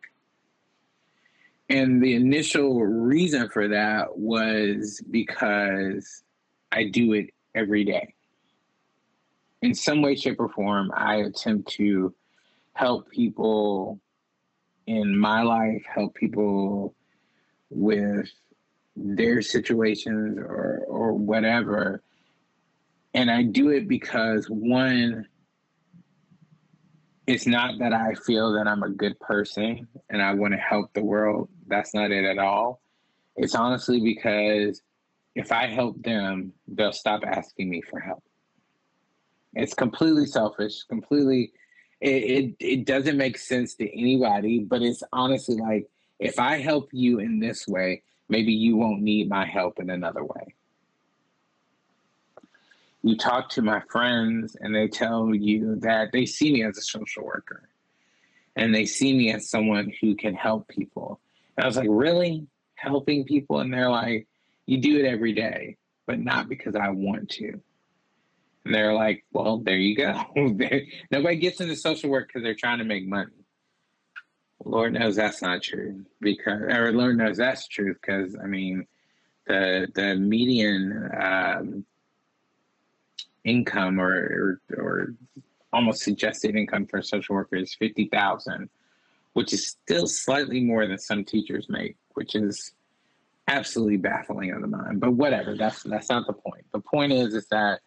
And 1.69 2.03
the 2.03 2.13
initial 2.13 2.83
reason 2.83 3.49
for 3.49 3.67
that 3.69 4.15
was 4.15 5.01
because 5.09 6.23
I 6.71 6.83
do 6.85 7.13
it 7.13 7.31
every 7.55 7.83
day. 7.83 8.13
In 9.61 9.73
some 9.73 10.01
way, 10.01 10.15
shape, 10.15 10.39
or 10.39 10.49
form, 10.49 10.91
I 10.95 11.17
attempt 11.17 11.69
to 11.73 12.13
help 12.73 13.09
people 13.09 13.99
in 14.87 15.17
my 15.17 15.41
life, 15.41 15.83
help 15.87 16.15
people 16.15 16.95
with 17.69 18.29
their 18.95 19.41
situations 19.41 20.37
or 20.37 20.83
or 20.87 21.13
whatever. 21.13 22.03
And 23.13 23.29
I 23.29 23.43
do 23.43 23.69
it 23.69 23.87
because 23.87 24.47
one, 24.47 25.27
it's 27.27 27.45
not 27.45 27.79
that 27.79 27.93
I 27.93 28.15
feel 28.25 28.53
that 28.53 28.67
I'm 28.67 28.83
a 28.83 28.89
good 28.89 29.19
person 29.19 29.87
and 30.09 30.21
I 30.21 30.33
want 30.33 30.53
to 30.53 30.59
help 30.59 30.93
the 30.93 31.03
world. 31.03 31.49
That's 31.67 31.93
not 31.93 32.11
it 32.11 32.25
at 32.25 32.37
all. 32.37 32.81
It's 33.35 33.55
honestly 33.55 33.99
because 33.99 34.81
if 35.35 35.51
I 35.51 35.67
help 35.67 36.01
them, 36.03 36.53
they'll 36.67 36.93
stop 36.93 37.23
asking 37.25 37.69
me 37.69 37.81
for 37.81 37.99
help. 37.99 38.23
It's 39.53 39.73
completely 39.73 40.25
selfish, 40.25 40.83
completely 40.83 41.53
it, 42.03 42.09
it, 42.09 42.55
it 42.59 42.85
doesn't 42.85 43.17
make 43.17 43.37
sense 43.37 43.75
to 43.75 43.97
anybody, 43.97 44.59
but 44.59 44.81
it's 44.81 45.03
honestly 45.13 45.55
like 45.55 45.87
if 46.19 46.37
I 46.37 46.57
help 46.57 46.89
you 46.91 47.19
in 47.19 47.39
this 47.39 47.65
way, 47.65 48.03
maybe 48.27 48.51
you 48.51 48.75
won't 48.75 49.01
need 49.01 49.29
my 49.29 49.45
help 49.45 49.79
in 49.79 49.89
another 49.89 50.23
way. 50.23 50.53
You 53.03 53.15
talk 53.17 53.49
to 53.51 53.61
my 53.61 53.81
friends 53.89 54.57
and 54.59 54.75
they 54.75 54.87
tell 54.89 55.33
you 55.33 55.75
that 55.77 56.11
they 56.11 56.25
see 56.25 56.51
me 56.51 56.63
as 56.63 56.77
a 56.77 56.81
social 56.81 57.23
worker 57.23 57.69
and 58.57 58.75
they 58.75 58.85
see 58.85 59.15
me 59.15 59.31
as 59.31 59.49
someone 59.49 59.91
who 60.01 60.15
can 60.15 60.35
help 60.35 60.67
people. 60.67 61.21
And 61.55 61.63
I 61.63 61.67
was 61.67 61.77
like, 61.77 61.87
really? 61.89 62.47
Helping 62.75 63.23
people? 63.23 63.59
And 63.59 63.73
they're 63.73 63.89
like, 63.89 64.27
you 64.65 64.79
do 64.79 64.97
it 64.97 65.05
every 65.05 65.33
day, 65.33 65.77
but 66.05 66.19
not 66.19 66.49
because 66.49 66.75
I 66.75 66.89
want 66.89 67.29
to. 67.31 67.59
And 68.65 68.73
they're 68.73 68.93
like, 68.93 69.25
well, 69.31 69.57
there 69.57 69.75
you 69.77 69.95
go. 69.95 70.23
Nobody 71.11 71.35
gets 71.35 71.59
into 71.59 71.75
social 71.75 72.09
work 72.09 72.27
because 72.27 72.43
they're 72.43 72.55
trying 72.55 72.77
to 72.77 72.85
make 72.85 73.07
money. 73.07 73.31
Lord 74.65 74.93
knows 74.93 75.17
that's 75.17 75.41
not 75.41 75.61
true 75.61 76.05
because, 76.21 76.61
or 76.61 76.93
Lord 76.93 77.17
knows 77.17 77.37
that's 77.37 77.67
true 77.67 77.93
because 77.93 78.37
I 78.41 78.47
mean, 78.47 78.87
the 79.45 79.87
the 79.93 80.15
median 80.15 81.09
um, 81.19 81.85
income 83.43 83.99
or, 83.99 84.59
or, 84.69 84.81
or 84.81 85.13
almost 85.73 86.03
suggested 86.03 86.55
income 86.55 86.85
for 86.85 86.99
a 86.99 87.03
social 87.03 87.35
worker 87.35 87.57
is 87.57 87.75
fifty 87.75 88.07
thousand, 88.07 88.69
which 89.33 89.51
is 89.51 89.67
still 89.67 90.07
slightly 90.07 90.61
more 90.61 90.87
than 90.87 90.97
some 90.97 91.25
teachers 91.25 91.67
make, 91.67 91.97
which 92.13 92.35
is 92.35 92.71
absolutely 93.47 93.97
baffling 93.97 94.53
on 94.53 94.61
the 94.61 94.67
mind. 94.67 94.99
But 94.99 95.13
whatever, 95.13 95.55
that's 95.55 95.83
that's 95.83 96.09
not 96.09 96.27
the 96.27 96.33
point. 96.33 96.65
The 96.71 96.79
point 96.79 97.11
is 97.11 97.33
is 97.33 97.47
that 97.49 97.81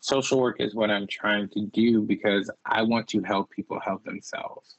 social 0.00 0.40
work 0.40 0.56
is 0.60 0.74
what 0.74 0.90
I'm 0.90 1.06
trying 1.06 1.48
to 1.50 1.66
do 1.66 2.02
because 2.02 2.50
I 2.64 2.82
want 2.82 3.08
to 3.08 3.22
help 3.22 3.50
people 3.50 3.80
help 3.80 4.04
themselves. 4.04 4.76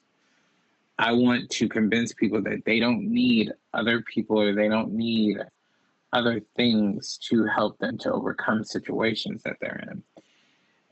I 0.97 1.13
want 1.13 1.49
to 1.51 1.67
convince 1.67 2.13
people 2.13 2.41
that 2.43 2.63
they 2.65 2.79
don't 2.79 3.11
need 3.11 3.51
other 3.73 4.01
people 4.01 4.39
or 4.39 4.53
they 4.53 4.67
don't 4.67 4.93
need 4.93 5.37
other 6.13 6.41
things 6.55 7.17
to 7.29 7.45
help 7.45 7.79
them 7.79 7.97
to 7.99 8.11
overcome 8.11 8.63
situations 8.63 9.41
that 9.43 9.57
they're 9.61 9.83
in. 9.89 10.03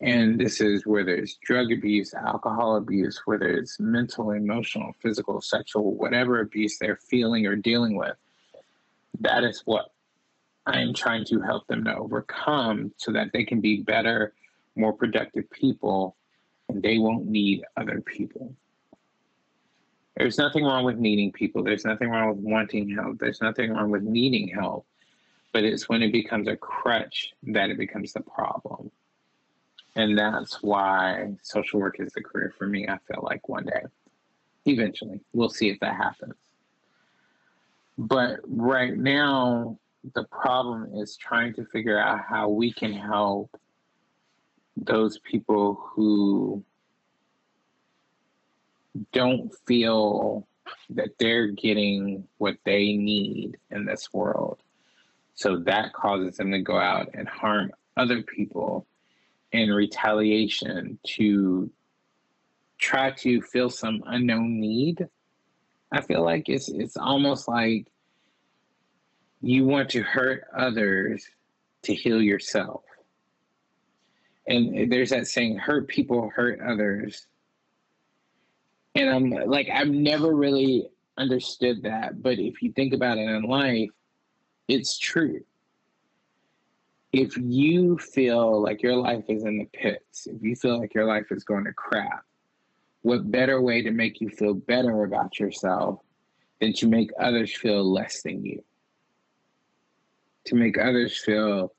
And 0.02 0.40
this 0.40 0.62
is 0.62 0.86
where 0.88 1.04
there's 1.04 1.38
drug 1.44 1.72
abuse, 1.72 2.14
alcohol 2.14 2.78
abuse, 2.78 3.22
whether 3.26 3.50
it's 3.50 3.80
mental, 3.80 4.32
emotional, 4.32 4.94
physical, 5.02 5.42
sexual, 5.42 5.94
whatever 5.96 6.40
abuse 6.40 6.78
they're 6.80 7.00
feeling 7.10 7.46
or 7.46 7.56
dealing 7.56 7.98
with. 7.98 8.16
That 9.20 9.44
is 9.44 9.62
what 9.66 9.92
I 10.66 10.82
am 10.82 10.94
trying 10.94 11.26
to 11.26 11.42
help 11.42 11.68
them 11.68 11.84
to 11.86 11.96
overcome 11.96 12.94
so 12.98 13.12
that 13.12 13.32
they 13.34 13.44
can 13.44 13.60
be 13.60 13.82
better, 13.82 14.34
more 14.76 14.94
productive 14.94 15.50
people 15.50 16.16
and 16.70 16.82
they 16.84 17.00
won't 17.00 17.26
need 17.26 17.64
other 17.76 18.02
people. 18.02 18.56
There's 20.16 20.38
nothing 20.38 20.64
wrong 20.66 20.84
with 20.84 20.98
needing 20.98 21.32
people. 21.32 21.64
There's 21.64 21.86
nothing 21.86 22.10
wrong 22.10 22.30
with 22.30 22.40
wanting 22.40 22.90
help. 22.90 23.20
There's 23.20 23.42
nothing 23.42 23.72
wrong 23.72 23.90
with 23.90 24.04
needing 24.04 24.50
help. 24.50 24.86
But 25.54 25.64
it's 25.64 25.90
when 25.90 26.04
it 26.04 26.12
becomes 26.12 26.48
a 26.48 26.56
crutch 26.56 27.34
that 27.44 27.70
it 27.70 27.78
becomes 27.78 28.14
the 28.14 28.22
problem. 28.22 28.92
And 29.96 30.18
that's 30.18 30.62
why 30.62 31.34
social 31.42 31.80
work 31.80 32.00
is 32.00 32.14
the 32.14 32.22
career 32.22 32.54
for 32.58 32.68
me, 32.68 32.88
I 32.88 33.00
feel 33.08 33.24
like 33.24 33.50
one 33.50 33.66
day. 33.66 33.84
Eventually. 34.66 35.22
We'll 35.34 35.50
see 35.50 35.70
if 35.70 35.80
that 35.80 35.96
happens. 35.96 36.36
But 38.00 38.40
right 38.48 38.98
now, 38.98 39.78
the 40.16 40.24
problem 40.24 40.94
is 40.96 41.18
trying 41.18 41.54
to 41.56 41.66
figure 41.66 42.00
out 42.00 42.22
how 42.26 42.48
we 42.48 42.72
can 42.72 42.94
help 42.94 43.60
those 44.78 45.20
people 45.20 45.84
who 45.92 46.64
don't 49.12 49.52
feel 49.68 50.48
that 50.92 51.10
they're 51.20 51.48
getting 51.48 52.24
what 52.38 52.56
they 52.64 52.94
need 52.94 53.58
in 53.70 53.84
this 53.84 54.08
world. 54.14 54.60
So 55.36 55.58
that 55.66 55.92
causes 55.92 56.38
them 56.38 56.54
to 56.54 56.60
go 56.60 56.80
out 56.80 57.10
and 57.14 57.28
harm 57.28 57.70
other 57.98 58.24
people 58.24 58.88
in 59.52 59.72
retaliation 59.72 61.00
to 61.18 61.70
try 62.78 63.12
to 63.12 63.42
fill 63.42 63.70
some 63.70 64.04
unknown 64.06 64.62
need. 64.62 65.06
I 65.92 66.02
feel 66.02 66.24
like 66.24 66.50
it's 66.50 66.70
it's 66.70 66.98
almost 66.98 67.48
like 67.48 67.88
you 69.42 69.66
want 69.66 69.90
to 69.90 70.02
hurt 70.02 70.46
others 70.56 71.26
to 71.84 71.94
heal 71.94 72.22
yourself. 72.22 72.84
And 74.48 74.92
there's 74.92 75.12
that 75.12 75.28
saying, 75.28 75.58
hurt 75.58 75.88
people 75.88 76.30
hurt 76.36 76.60
others. 76.60 77.28
And 78.96 79.10
I'm 79.10 79.30
like, 79.30 79.70
I've 79.70 79.90
never 79.90 80.36
really 80.36 80.90
understood 81.18 81.84
that. 81.84 82.22
But 82.22 82.40
if 82.40 82.62
you 82.62 82.72
think 82.72 82.94
about 82.94 83.18
it 83.18 83.30
in 83.30 83.44
life, 83.44 83.90
it's 84.68 84.98
true. 84.98 85.42
If 87.14 87.38
you 87.38 87.98
feel 87.98 88.62
like 88.62 88.82
your 88.84 88.96
life 88.96 89.26
is 89.30 89.44
in 89.44 89.60
the 89.60 89.66
pits, 89.66 90.28
if 90.28 90.42
you 90.42 90.56
feel 90.56 90.80
like 90.80 90.94
your 90.94 91.06
life 91.06 91.32
is 91.32 91.44
going 91.44 91.66
to 91.66 91.74
crap, 91.74 92.26
what 93.02 93.32
better 93.32 93.62
way 93.62 93.82
to 93.82 93.92
make 93.92 94.22
you 94.22 94.30
feel 94.30 94.54
better 94.54 95.04
about 95.04 95.40
yourself 95.40 96.00
than 96.60 96.74
to 96.74 96.88
make 96.88 97.12
others 97.20 97.56
feel 97.56 97.84
less 97.84 98.22
than 98.22 98.44
you? 98.44 98.64
to 100.50 100.56
make 100.56 100.78
others 100.78 101.18
feel 101.18 101.74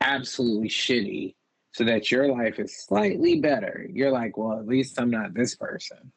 absolutely 0.00 0.68
shitty 0.68 1.34
so 1.72 1.84
that 1.84 2.10
your 2.10 2.28
life 2.32 2.58
is 2.58 2.84
slightly 2.84 3.40
better. 3.40 3.86
You're 3.92 4.12
like, 4.12 4.36
well, 4.36 4.58
at 4.58 4.66
least 4.66 4.98
I'm 5.00 5.10
not 5.10 5.34
this 5.34 5.54
person. 5.54 6.12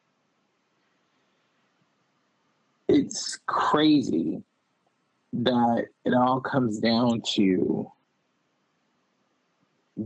It's 2.87 3.39
crazy 3.47 4.43
that 5.33 5.85
it 6.05 6.13
all 6.13 6.41
comes 6.41 6.79
down 6.79 7.21
to 7.33 7.91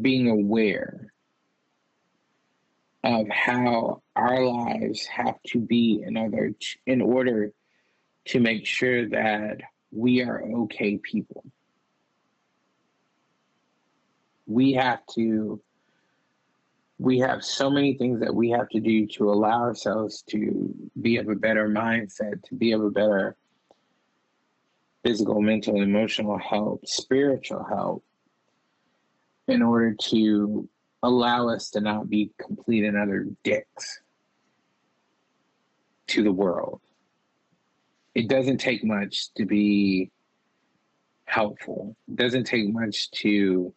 being 0.02 0.30
aware 0.30 1.12
of 3.06 3.30
how 3.30 4.02
our 4.16 4.44
lives 4.44 5.06
have 5.06 5.36
to 5.46 5.60
be 5.60 6.04
in 6.06 6.18
to, 6.18 6.56
in 6.88 7.02
order 7.02 7.52
to 8.26 8.40
make 8.40 8.66
sure 8.66 9.08
that 9.08 9.58
we 9.92 10.24
are 10.24 10.42
okay 10.42 10.98
people. 10.98 11.44
We 14.48 14.74
have 14.74 15.06
to, 15.14 15.62
we 16.98 17.20
have 17.20 17.44
so 17.44 17.70
many 17.70 17.96
things 17.96 18.22
that 18.22 18.34
we 18.34 18.50
have 18.50 18.70
to 18.70 18.80
do 18.80 19.06
to 19.08 19.30
allow 19.30 19.62
ourselves 19.62 20.24
to 20.30 20.74
be 21.00 21.18
of 21.18 21.30
a 21.30 21.36
better 21.36 21.70
mindset, 21.70 22.44
to 22.46 22.56
be 22.56 22.72
of 22.72 22.84
a 22.84 22.90
better 22.90 23.36
physical, 25.04 25.42
mental, 25.42 25.80
emotional 25.80 26.40
health, 26.40 26.80
spiritual 26.86 27.64
health, 27.64 28.02
in 29.48 29.62
order 29.62 29.94
to 29.94 30.68
allow 31.06 31.50
us 31.50 31.70
to 31.72 31.82
not 31.82 32.10
be 32.10 32.32
complete 32.42 32.84
and 32.84 32.98
utter 32.98 33.28
dicks 33.44 34.02
to 36.08 36.24
the 36.24 36.32
world 36.32 36.82
it 38.16 38.30
doesn't 38.30 38.58
take 38.58 38.84
much 38.84 39.34
to 39.34 39.46
be 39.46 40.10
helpful. 41.26 41.98
It 42.08 42.16
doesn't 42.16 42.46
take 42.46 42.72
much 42.72 43.12
to 43.12 43.74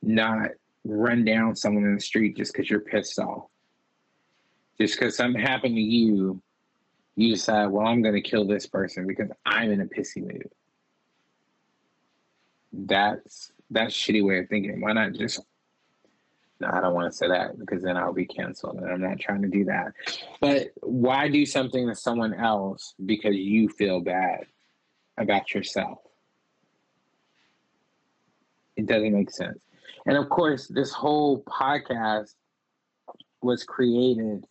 not 0.00 0.50
run 0.84 1.24
down 1.24 1.56
someone 1.56 1.84
in 1.84 1.96
the 1.96 2.00
street 2.00 2.36
just 2.36 2.52
because 2.52 2.70
you're 2.70 2.80
pissed 2.80 3.18
off. 3.18 3.46
Just 4.80 4.98
because 4.98 5.16
something 5.16 5.40
happened 5.40 5.74
to 5.74 5.80
you, 5.80 6.40
you 7.16 7.34
decide, 7.34 7.66
well, 7.66 7.86
I'm 7.86 8.02
going 8.02 8.14
to 8.14 8.20
kill 8.20 8.46
this 8.46 8.66
person 8.66 9.06
because 9.06 9.28
I'm 9.44 9.72
in 9.72 9.80
a 9.80 9.86
pissy 9.86 10.22
mood. 10.22 10.48
That's 12.72 13.52
that's 13.70 13.94
shitty 13.94 14.24
way 14.24 14.40
of 14.40 14.48
thinking. 14.48 14.80
Why 14.80 14.92
not 14.92 15.12
just 15.12 15.40
I 16.64 16.80
don't 16.80 16.94
want 16.94 17.10
to 17.10 17.16
say 17.16 17.28
that 17.28 17.58
because 17.58 17.82
then 17.82 17.96
I'll 17.96 18.12
be 18.12 18.26
canceled, 18.26 18.76
and 18.76 18.90
I'm 18.90 19.00
not 19.00 19.20
trying 19.20 19.42
to 19.42 19.48
do 19.48 19.64
that. 19.64 19.92
But 20.40 20.68
why 20.82 21.28
do 21.28 21.44
something 21.46 21.88
to 21.88 21.94
someone 21.94 22.34
else 22.34 22.94
because 23.04 23.36
you 23.36 23.68
feel 23.68 24.00
bad 24.00 24.46
about 25.16 25.54
yourself? 25.54 25.98
It 28.76 28.86
doesn't 28.86 29.12
make 29.12 29.30
sense. 29.30 29.58
And 30.06 30.16
of 30.16 30.28
course, 30.28 30.66
this 30.66 30.92
whole 30.92 31.42
podcast 31.44 32.34
was 33.40 33.64
created 33.64 34.46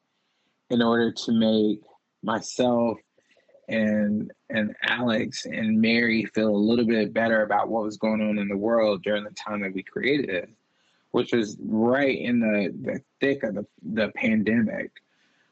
in 0.69 0.81
order 0.81 1.11
to 1.11 1.31
make 1.31 1.81
myself 2.23 2.97
and 3.69 4.31
and 4.49 4.75
Alex 4.83 5.45
and 5.45 5.79
Mary 5.79 6.25
feel 6.25 6.49
a 6.49 6.55
little 6.55 6.85
bit 6.85 7.13
better 7.13 7.43
about 7.43 7.69
what 7.69 7.83
was 7.83 7.97
going 7.97 8.21
on 8.21 8.37
in 8.37 8.47
the 8.47 8.57
world 8.57 9.03
during 9.03 9.23
the 9.23 9.31
time 9.31 9.61
that 9.61 9.73
we 9.73 9.83
created 9.83 10.29
it 10.29 10.49
which 11.13 11.31
was 11.31 11.55
right 11.63 12.19
in 12.19 12.39
the, 12.39 12.73
the 12.81 12.99
thick 13.21 13.43
of 13.43 13.53
the, 13.53 13.65
the 13.83 14.11
pandemic 14.15 14.91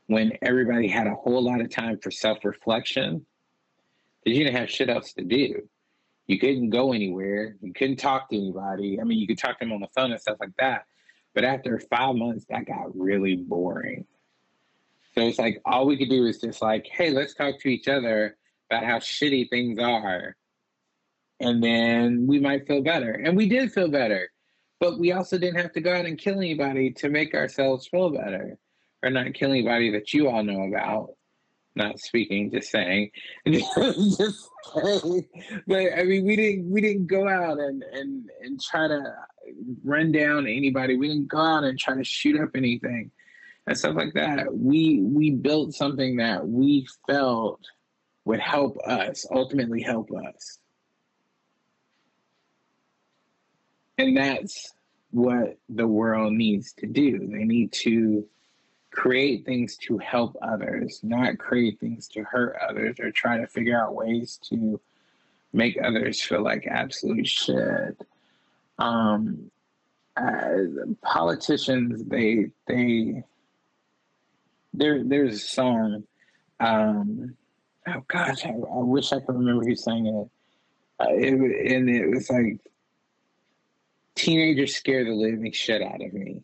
when 0.08 0.34
everybody 0.42 0.88
had 0.88 1.06
a 1.06 1.14
whole 1.14 1.44
lot 1.44 1.62
of 1.62 1.70
time 1.70 2.00
for 2.00 2.10
self 2.10 2.44
reflection, 2.44 3.24
because 4.24 4.38
you 4.38 4.44
didn't 4.44 4.58
have 4.58 4.72
shit 4.72 4.90
else 4.90 5.14
to 5.14 5.24
do. 5.24 5.62
You 6.26 6.40
couldn't 6.40 6.72
go 6.72 6.94
anywhere. 6.94 7.58
You 7.62 7.74
couldn't 7.74 7.98
talk 7.98 8.30
to 8.30 8.36
anybody. 8.36 9.00
I 9.00 9.04
mean, 9.04 9.20
you 9.20 9.28
could 9.28 9.38
talk 9.38 9.60
to 9.60 9.66
them 9.66 9.72
on 9.72 9.82
the 9.82 9.88
phone 9.96 10.12
and 10.12 10.20
stuff 10.20 10.38
like 10.40 10.56
that. 10.58 10.86
But 11.36 11.44
after 11.44 11.80
five 11.80 12.16
months, 12.16 12.46
that 12.50 12.66
got 12.66 12.98
really 13.00 13.36
boring. 13.36 14.08
So 15.14 15.22
it's 15.22 15.38
like 15.38 15.62
all 15.64 15.86
we 15.86 15.96
could 15.96 16.10
do 16.10 16.26
is 16.26 16.40
just 16.40 16.60
like, 16.60 16.88
hey, 16.88 17.12
let's 17.12 17.36
talk 17.36 17.60
to 17.60 17.68
each 17.68 17.88
other 17.88 18.36
about 18.72 18.84
how 18.84 18.98
shitty 18.98 19.52
things 19.52 19.78
are. 19.78 20.36
And 21.40 21.64
then 21.64 22.26
we 22.26 22.40
might 22.40 22.66
feel 22.66 22.82
better. 22.82 23.12
And 23.12 23.38
we 23.38 23.48
did 23.48 23.72
feel 23.72 23.90
better. 23.90 24.31
But 24.82 24.98
we 24.98 25.12
also 25.12 25.38
didn't 25.38 25.62
have 25.62 25.72
to 25.74 25.80
go 25.80 25.94
out 25.94 26.08
and 26.08 26.18
kill 26.18 26.38
anybody 26.38 26.92
to 26.94 27.10
make 27.10 27.36
ourselves 27.36 27.88
feel 27.88 28.10
better. 28.10 28.58
Or 29.04 29.12
not 29.12 29.34
kill 29.36 29.52
anybody 29.52 29.92
that 29.92 30.12
you 30.12 30.28
all 30.28 30.44
know 30.44 30.64
about. 30.64 31.12
Not 31.76 32.00
speaking, 32.00 32.52
just 32.52 32.72
saying. 32.72 33.12
just 33.48 34.50
saying. 34.74 35.28
But 35.68 35.94
I 35.98 36.04
mean 36.04 36.26
we 36.26 36.36
didn't 36.36 36.70
we 36.70 36.82
didn't 36.82 37.08
go 37.08 37.30
out 37.30 37.60
and, 37.60 37.84
and, 37.94 38.30
and 38.42 38.60
try 38.60 38.88
to 38.88 39.14
run 39.84 40.12
down 40.12 40.48
anybody. 40.48 40.98
We 40.98 41.08
didn't 41.10 41.30
go 41.30 41.40
out 41.40 41.64
and 41.64 41.80
try 41.80 41.96
to 41.96 42.04
shoot 42.04 42.42
up 42.42 42.50
anything 42.56 43.12
and 43.68 43.78
stuff 43.78 43.96
like 43.96 44.14
that. 44.16 44.54
We 44.54 45.00
we 45.02 45.30
built 45.30 45.74
something 45.74 46.18
that 46.18 46.46
we 46.48 46.88
felt 47.08 47.62
would 48.26 48.40
help 48.40 48.78
us, 48.86 49.26
ultimately 49.32 49.82
help 49.82 50.10
us. 50.12 50.58
And 53.98 54.18
that's 54.18 54.74
what 55.12 55.58
the 55.70 55.88
world 55.88 56.34
needs 56.34 56.74
to 56.74 56.88
do. 56.88 57.20
They 57.20 57.44
need 57.44 57.72
to 57.74 58.26
create 58.92 59.46
things 59.46 59.78
to 59.78 59.98
help 59.98 60.36
others, 60.42 61.00
not 61.04 61.38
create 61.38 61.80
things 61.80 62.08
to 62.10 62.24
hurt 62.24 62.58
others 62.68 63.00
or 63.00 63.12
try 63.12 63.38
to 63.38 63.48
figure 63.48 63.80
out 63.82 63.96
ways 63.96 64.40
to 64.50 64.80
make 65.54 65.78
others 65.82 66.22
feel 66.22 66.42
like 66.42 66.68
absolute 66.68 67.28
shit. 67.28 67.98
Um, 68.80 69.52
uh, 70.18 70.58
politicians, 71.02 72.04
they 72.06 72.52
they 72.68 73.24
there 74.74 75.04
there's 75.04 75.36
a 75.36 75.40
song. 75.40 76.04
Um, 76.60 77.36
oh 77.88 78.04
gosh, 78.08 78.46
I, 78.46 78.50
I, 78.50 78.84
wish 78.84 79.12
I 79.14 79.20
could 79.20 79.36
remember 79.36 79.64
who 79.64 79.76
sang 79.76 80.06
it. 80.08 80.30
Uh, 81.00 81.14
it 81.14 81.74
and 81.74 81.90
it 81.90 82.08
was 82.08 82.30
like 82.30 82.60
teenagers 84.22 84.76
scare 84.76 85.04
the 85.04 85.12
living 85.12 85.52
shit 85.52 85.82
out 85.82 86.02
of 86.02 86.14
me. 86.14 86.42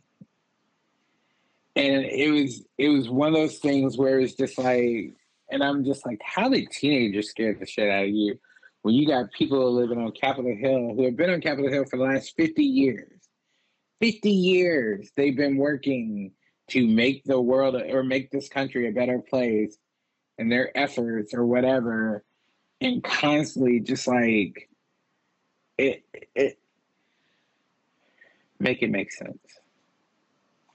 And 1.76 2.06
it 2.06 2.32
was 2.32 2.66
it 2.78 2.90
was 2.90 3.08
one 3.08 3.30
of 3.30 3.36
those 3.36 3.60
things 3.60 3.98
where 3.98 4.20
it's 4.20 4.34
just 4.34 4.58
like, 4.58 5.13
and 5.52 5.63
I'm 5.63 5.86
just 5.86 6.06
like, 6.06 6.20
how 6.24 6.50
did 6.50 6.72
teenagers 6.72 7.30
scare 7.30 7.54
the 7.54 7.68
shit 7.68 7.90
out 7.90 8.06
of 8.06 8.10
you 8.10 8.40
when 8.82 8.96
you 8.96 9.08
got 9.08 9.32
people 9.32 9.72
living 9.74 10.00
on 10.00 10.12
Capitol 10.12 10.56
Hill 10.58 10.96
who 10.96 11.04
have 11.04 11.16
been 11.16 11.30
on 11.30 11.42
Capitol 11.42 11.72
Hill 11.72 11.86
for 11.86 11.98
the 11.98 12.04
last 12.04 12.36
50 12.36 12.63
years? 12.63 13.12
50 14.02 14.30
years 14.30 15.12
they've 15.16 15.38
been 15.38 15.58
working 15.58 16.32
to 16.70 16.88
make 16.88 17.24
the 17.24 17.40
world 17.40 17.76
or 17.76 18.04
make 18.04 18.32
this 18.32 18.50
country 18.50 18.88
a 18.88 18.92
better 18.92 19.20
place 19.20 19.78
and 20.38 20.52
their 20.52 20.76
efforts 20.78 21.34
or 21.34 21.46
whatever 21.46 22.24
and 22.80 23.04
constantly 23.04 23.80
just 23.80 24.08
like 24.08 24.70
it 25.78 26.04
it 26.36 26.60
make 28.60 28.82
it 28.82 28.89
make 28.89 29.12
sense. 29.12 29.38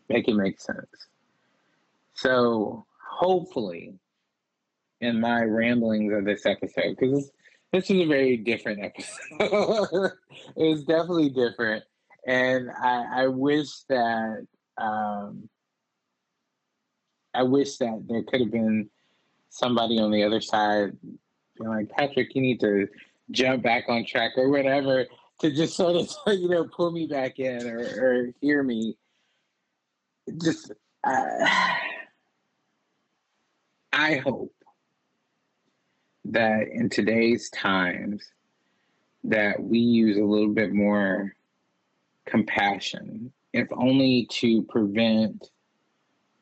Make 0.09 0.29
it 0.29 0.35
make 0.35 0.61
sense. 0.61 0.87
So 2.15 2.87
hopefully 3.09 3.95
in 5.01 5.21
my 5.21 5.43
ramblings 5.43 6.13
of 6.13 6.25
this 6.25 6.47
episode 6.47 6.97
because 6.99 7.31
this 7.73 7.91
is 7.91 8.01
a 8.03 8.07
very 8.07 8.37
different 8.37 8.81
episode. 8.85 10.13
It 10.57 10.65
was 10.65 10.85
definitely 10.85 11.31
different. 11.31 11.85
And 12.27 12.71
i 12.71 13.25
i 13.25 13.27
wish 13.27 13.71
that 13.89 14.47
um 14.79 15.49
I 17.35 17.43
wish 17.43 17.79
that 17.79 18.05
there 18.09 18.23
could 18.23 18.41
have 18.41 18.51
been 18.51 18.91
somebody 19.49 19.99
on 19.99 20.11
the 20.11 20.23
other 20.23 20.41
side 20.41 20.97
being 21.59 21.71
like, 21.71 21.89
Patrick, 21.91 22.35
you 22.35 22.43
need 22.43 22.61
to 22.61 22.89
jump 23.31 23.63
back 23.63 23.85
on 23.89 24.05
track 24.05 24.33
or 24.37 24.51
whatever 24.51 25.07
to 25.43 25.51
just 25.51 25.77
sort 25.77 25.97
of, 25.97 26.09
you 26.39 26.49
know, 26.49 26.65
pull 26.65 26.91
me 26.91 27.07
back 27.07 27.39
in 27.39 27.69
or, 27.69 27.81
or 27.81 28.27
hear 28.41 28.63
me. 28.63 28.97
Just, 30.41 30.73
uh, 31.05 31.47
I 33.93 34.17
hope 34.17 34.55
that 36.27 36.69
in 36.73 36.89
today's 36.89 37.51
times 37.51 38.25
that 39.25 39.61
we 39.61 39.79
use 39.79 40.17
a 40.17 40.25
little 40.25 40.49
bit 40.49 40.73
more 40.73 41.35
compassion, 42.25 43.33
if 43.53 43.67
only 43.73 44.27
to 44.31 44.63
prevent 44.63 45.51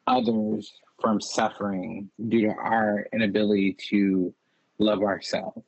others 0.06 0.74
from 1.00 1.20
suffering 1.20 2.10
due 2.28 2.42
to 2.42 2.52
our 2.52 3.06
inability 3.14 3.74
to 3.88 4.34
love 4.78 5.02
ourselves. 5.02 5.64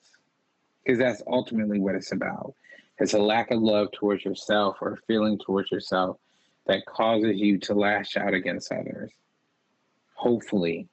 Because 0.85 0.99
that's 0.99 1.23
ultimately 1.27 1.79
what 1.81 1.95
it's 1.95 2.13
about. 2.13 2.55
It's 3.03 3.15
a 3.15 3.19
lack 3.19 3.51
of 3.51 3.61
love 3.61 3.89
towards 3.91 4.25
yourself 4.25 4.77
or 4.81 5.01
feeling 5.09 5.37
towards 5.37 5.73
yourself 5.73 6.19
that 6.67 6.87
causes 6.87 7.41
you 7.41 7.59
to 7.59 7.75
lash 7.75 8.17
out 8.17 8.33
against 8.33 8.71
others. 8.71 9.11
Hopefully, 10.15 10.87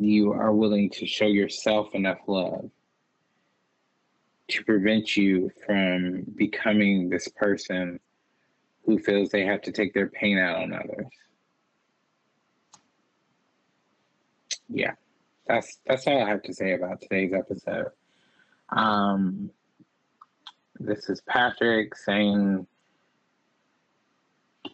you 0.00 0.32
are 0.32 0.52
willing 0.52 0.90
to 0.90 1.06
show 1.06 1.28
yourself 1.28 1.94
enough 1.94 2.18
love 2.26 2.72
to 4.48 4.64
prevent 4.64 5.16
you 5.16 5.48
from 5.64 6.24
becoming 6.34 7.08
this 7.08 7.28
person 7.28 8.00
who 8.84 8.98
feels 8.98 9.28
they 9.28 9.44
have 9.46 9.62
to 9.62 9.70
take 9.70 9.94
their 9.94 10.08
pain 10.08 10.38
out 10.38 10.56
on 10.56 10.72
others. 10.72 11.06
Yeah, 14.68 14.94
that's 15.46 15.78
that's 15.86 16.08
all 16.08 16.20
I 16.20 16.28
have 16.28 16.42
to 16.42 16.52
say 16.52 16.72
about 16.72 17.00
today's 17.00 17.32
episode. 17.32 17.92
Um, 18.72 19.50
this 20.78 21.08
is 21.08 21.20
Patrick 21.22 21.94
saying, 21.96 22.66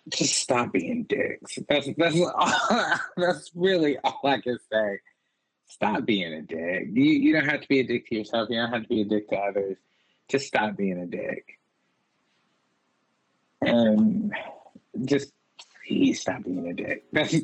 just 0.09 0.35
stop 0.35 0.73
being 0.73 1.05
dicks. 1.05 1.59
That's 1.69 1.89
that's 1.97 2.21
all, 2.35 2.99
that's 3.17 3.51
really 3.55 3.99
all 4.05 4.21
I 4.25 4.41
can 4.41 4.59
say. 4.71 5.01
Stop 5.69 6.05
being 6.05 6.33
a 6.33 6.43
dick. 6.43 6.89
You 6.93 7.05
you 7.05 7.33
don't 7.33 7.47
have 7.47 7.61
to 7.61 7.69
be 7.69 7.81
a 7.81 7.87
dick 7.87 8.09
to 8.09 8.17
yourself. 8.17 8.49
You 8.51 8.61
don't 8.61 8.73
have 8.73 8.83
to 8.83 8.89
be 8.89 9.01
a 9.03 9.05
dick 9.05 9.29
to 9.31 9.37
others. 9.37 9.77
Just 10.29 10.47
stop 10.47 10.77
being 10.77 10.99
a 10.99 11.07
dick 11.07 11.57
and 13.67 14.33
just 15.05 15.33
please 15.87 16.21
stop 16.21 16.43
being 16.45 16.69
a 16.69 16.73
dick. 16.73 17.05
That's 17.13 17.37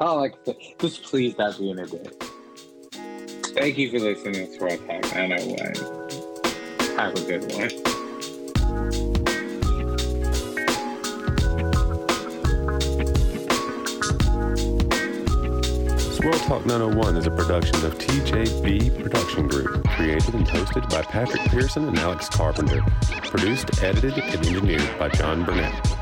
all 0.00 0.22
I 0.22 0.28
can 0.30 0.44
say. 0.44 0.74
Just 0.78 1.02
please 1.04 1.34
stop 1.34 1.58
being 1.58 1.78
a 1.78 1.86
dick. 1.86 2.22
Thank 3.56 3.78
you 3.78 3.88
for 3.90 3.98
listening 3.98 4.34
to 4.34 4.52
Swirl 4.52 4.76
Talk 4.76 5.14
901. 5.14 5.74
Have 6.98 7.14
a 7.14 7.20
good 7.22 7.50
one. 7.54 7.70
Swirl 16.12 16.38
Talk 16.40 16.66
901 16.66 17.16
is 17.16 17.26
a 17.26 17.30
production 17.30 17.82
of 17.86 17.96
TJB 17.96 19.02
Production 19.02 19.48
Group, 19.48 19.88
created 19.88 20.34
and 20.34 20.46
hosted 20.46 20.90
by 20.90 21.00
Patrick 21.00 21.40
Pearson 21.44 21.88
and 21.88 21.98
Alex 21.98 22.28
Carpenter, 22.28 22.82
produced, 23.22 23.82
edited, 23.82 24.18
and 24.18 24.46
engineered 24.46 24.98
by 24.98 25.08
John 25.08 25.46
Burnett. 25.46 25.95